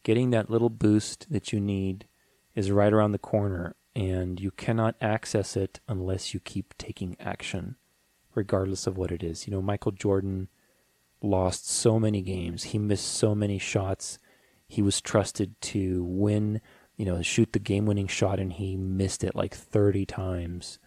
Getting 0.04 0.30
that 0.30 0.50
little 0.50 0.70
boost 0.70 1.26
that 1.32 1.52
you 1.52 1.58
need 1.58 2.06
is 2.54 2.70
right 2.70 2.92
around 2.92 3.12
the 3.12 3.18
corner, 3.18 3.74
and 3.94 4.38
you 4.38 4.52
cannot 4.52 4.94
access 5.00 5.56
it 5.56 5.80
unless 5.88 6.32
you 6.32 6.38
keep 6.38 6.78
taking 6.78 7.16
action, 7.18 7.76
regardless 8.34 8.86
of 8.86 8.96
what 8.96 9.10
it 9.10 9.24
is. 9.24 9.46
You 9.48 9.52
know, 9.52 9.62
Michael 9.62 9.90
Jordan 9.90 10.48
lost 11.20 11.68
so 11.68 11.98
many 11.98 12.22
games, 12.22 12.64
he 12.64 12.78
missed 12.78 13.06
so 13.06 13.34
many 13.34 13.58
shots. 13.58 14.18
He 14.68 14.82
was 14.82 15.00
trusted 15.00 15.60
to 15.62 16.04
win 16.04 16.60
you 16.96 17.04
know, 17.04 17.20
shoot 17.22 17.52
the 17.52 17.58
game 17.58 17.86
winning 17.86 18.08
shot 18.08 18.40
and 18.40 18.54
he 18.54 18.76
missed 18.76 19.22
it 19.22 19.34
like 19.34 19.54
30 19.54 20.06
times. 20.06 20.78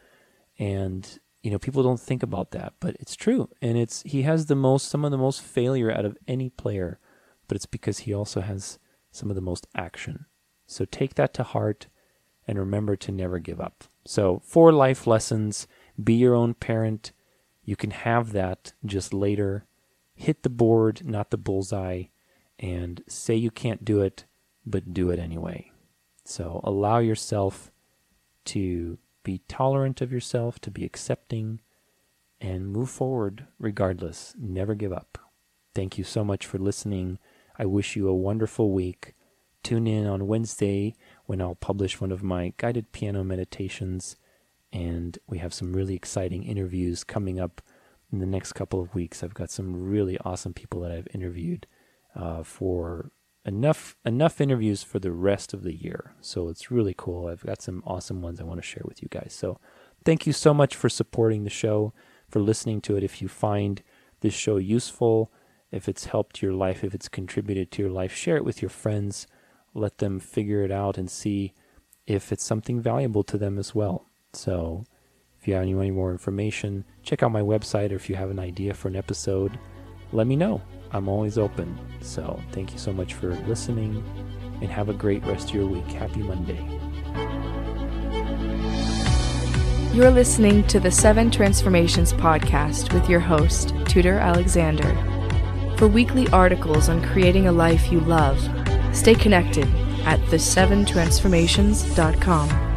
And, 0.58 1.19
you 1.41 1.52
know, 1.52 1.60
people 1.60 1.84
don't 1.84 2.00
think 2.00 2.24
about 2.24 2.52
that, 2.52 2.74
but 2.80 2.95
it's 3.00 3.15
true. 3.15 3.50
And 3.62 3.78
it's, 3.78 4.02
he 4.04 4.24
has 4.24 4.48
the 4.48 4.56
most, 4.56 4.89
some 4.89 5.06
of 5.06 5.12
the 5.12 5.17
most 5.17 5.41
failure 5.41 5.91
out 5.91 6.06
of 6.06 6.17
any 6.28 6.50
player, 6.50 7.00
but 7.48 7.56
it's 7.56 7.67
because 7.67 8.00
he 8.00 8.13
also 8.13 8.41
has 8.41 8.80
some 9.12 9.30
of 9.30 9.36
the 9.36 9.41
most 9.41 9.67
action. 9.76 10.26
So 10.65 10.86
take 10.86 11.15
that 11.15 11.34
to 11.36 11.43
heart 11.43 11.88
and 12.48 12.58
remember 12.58 12.95
to 12.95 13.12
never 13.12 13.38
give 13.39 13.62
up. 13.62 13.84
So, 14.06 14.41
four 14.43 14.72
life 14.72 15.06
lessons 15.06 15.67
be 16.04 16.15
your 16.15 16.34
own 16.34 16.56
parent. 16.56 17.12
You 17.63 17.76
can 17.76 17.91
have 17.91 18.32
that 18.32 18.74
just 18.84 19.13
later. 19.13 19.65
Hit 20.15 20.41
the 20.41 20.50
board, 20.50 21.06
not 21.06 21.30
the 21.30 21.38
bullseye, 21.38 22.06
and 22.58 23.04
say 23.08 23.36
you 23.36 23.52
can't 23.52 23.86
do 23.86 24.02
it, 24.02 24.26
but 24.65 24.93
do 24.93 25.12
it 25.12 25.19
anyway. 25.19 25.72
So 26.30 26.62
allow 26.63 27.00
yourself 27.00 27.72
to 28.46 29.00
be 29.24 29.42
tolerant 29.48 30.00
of 30.00 30.12
yourself, 30.12 30.60
to 30.60 30.70
be 30.70 30.86
accepting, 30.86 31.60
and 32.39 32.72
move 32.72 32.92
forward 32.92 33.48
regardless. 33.58 34.36
Never 34.38 34.76
give 34.76 34.94
up. 34.94 35.18
Thank 35.74 35.98
you 35.98 36.04
so 36.04 36.24
much 36.24 36.46
for 36.46 36.60
listening. 36.60 37.18
I 37.58 37.65
wish 37.65 37.96
you 37.96 38.08
a 38.08 38.15
wonderful 38.15 38.72
week. 38.72 39.15
Tune 39.63 39.88
in 39.88 40.06
on 40.06 40.28
Wednesday 40.28 40.94
when 41.26 41.42
I'll 41.42 41.56
publish 41.56 42.00
one 42.00 42.12
of 42.12 42.22
my 42.22 42.54
guided 42.58 42.92
piano 42.92 43.24
meditations, 43.24 44.15
and 44.72 45.18
we 45.28 45.39
have 45.39 45.54
some 45.54 45.76
really 45.76 45.96
exciting 45.96 46.44
interviews 46.44 47.04
coming 47.04 47.39
up 47.39 47.60
in 48.13 48.20
the 48.20 48.28
next 48.28 48.54
couple 48.54 48.80
of 48.80 48.94
weeks. 48.94 49.24
I've 49.24 49.34
got 49.34 49.50
some 49.50 49.89
really 49.89 50.20
awesome 50.20 50.54
people 50.54 50.82
that 50.82 50.92
I've 50.92 51.08
interviewed 51.12 51.65
uh, 52.15 52.44
for 52.44 53.10
enough 53.45 53.95
enough 54.06 54.41
interviews 54.41 54.84
for 54.84 54.99
the 54.99 55.12
rest 55.12 55.54
of 55.54 55.63
the 55.63 55.73
year. 55.73 56.13
So 56.21 56.49
it's 56.49 56.71
really 56.71 56.95
cool. 56.97 57.28
I've 57.28 57.45
got 57.45 57.62
some 57.62 57.84
awesome 57.86 58.21
ones 58.21 58.39
I 58.39 58.43
want 58.43 58.60
to 58.60 58.67
share 58.67 58.84
with 58.86 59.02
you 59.02 59.08
guys. 59.10 59.36
So 59.38 59.60
thank 60.06 60.28
you 60.28 60.34
so 60.34 60.54
much 60.54 60.75
for 60.75 60.89
supporting 60.89 61.43
the 61.43 61.49
show, 61.49 61.93
for 62.28 62.39
listening 62.39 62.82
to 62.82 62.97
it. 62.97 63.04
If 63.04 63.21
you 63.21 63.28
find 63.28 63.82
this 64.21 64.34
show 64.34 64.58
useful, 64.58 65.32
if 65.71 65.88
it's 65.88 66.06
helped 66.06 66.41
your 66.41 66.54
life, 66.54 66.84
if 66.84 66.93
it's 66.93 67.08
contributed 67.08 67.71
to 67.71 67.82
your 67.82 67.91
life, 67.91 68.13
share 68.13 68.38
it 68.38 68.45
with 68.45 68.62
your 68.62 68.69
friends. 68.69 69.28
Let 69.73 69.99
them 69.99 70.19
figure 70.19 70.63
it 70.63 70.71
out 70.71 70.97
and 70.97 71.10
see 71.10 71.54
if 72.08 72.32
it's 72.32 72.43
something 72.43 72.82
valuable 72.82 73.23
to 73.23 73.38
them 73.38 73.60
as 73.60 73.75
well. 73.75 74.08
So 74.34 74.84
if 75.39 75.47
you 75.47 75.54
have 75.54 75.63
any 75.63 75.91
more 75.91 76.12
information, 76.12 76.84
check 77.04 77.23
out 77.23 77.32
my 77.32 77.41
website 77.41 77.91
or 77.91 77.95
if 77.95 78.10
you 78.10 78.15
have 78.15 78.32
an 78.32 78.39
idea 78.39 78.73
for 78.73 78.88
an 78.88 78.95
episode, 78.95 79.58
let 80.12 80.28
me 80.28 80.36
know. 80.36 80.62
I'm 80.91 81.08
always 81.08 81.38
open. 81.38 81.80
So 82.02 82.41
thank 82.52 82.73
you 82.73 82.80
so 82.80 82.91
much 82.91 83.13
for 83.13 83.34
listening 83.47 84.04
and 84.62 84.69
have 84.69 84.89
a 84.89 84.93
great 84.93 85.25
rest 85.25 85.47
of 85.49 85.56
your 85.56 85.67
week. 85.67 85.88
Happy 85.88 86.21
Monday. 86.21 86.62
You're 89.93 90.12
listening 90.12 90.67
to 90.67 90.80
the 90.80 90.91
Seven 90.91 91.32
Transformations 91.32 92.13
podcast 92.13 92.93
with 92.93 93.10
your 93.10 93.19
host, 93.19 93.73
Tudor 93.86 94.19
Alexander. 94.19 94.95
For 95.78 95.88
weekly 95.88 96.28
articles 96.30 96.89
on 96.89 97.04
creating 97.04 97.47
a 97.47 97.52
life 97.52 97.91
you 97.91 97.99
love, 98.02 98.39
stay 98.95 99.15
connected 99.15 99.65
at 100.06 100.19
the7transformations.com. 100.28 102.68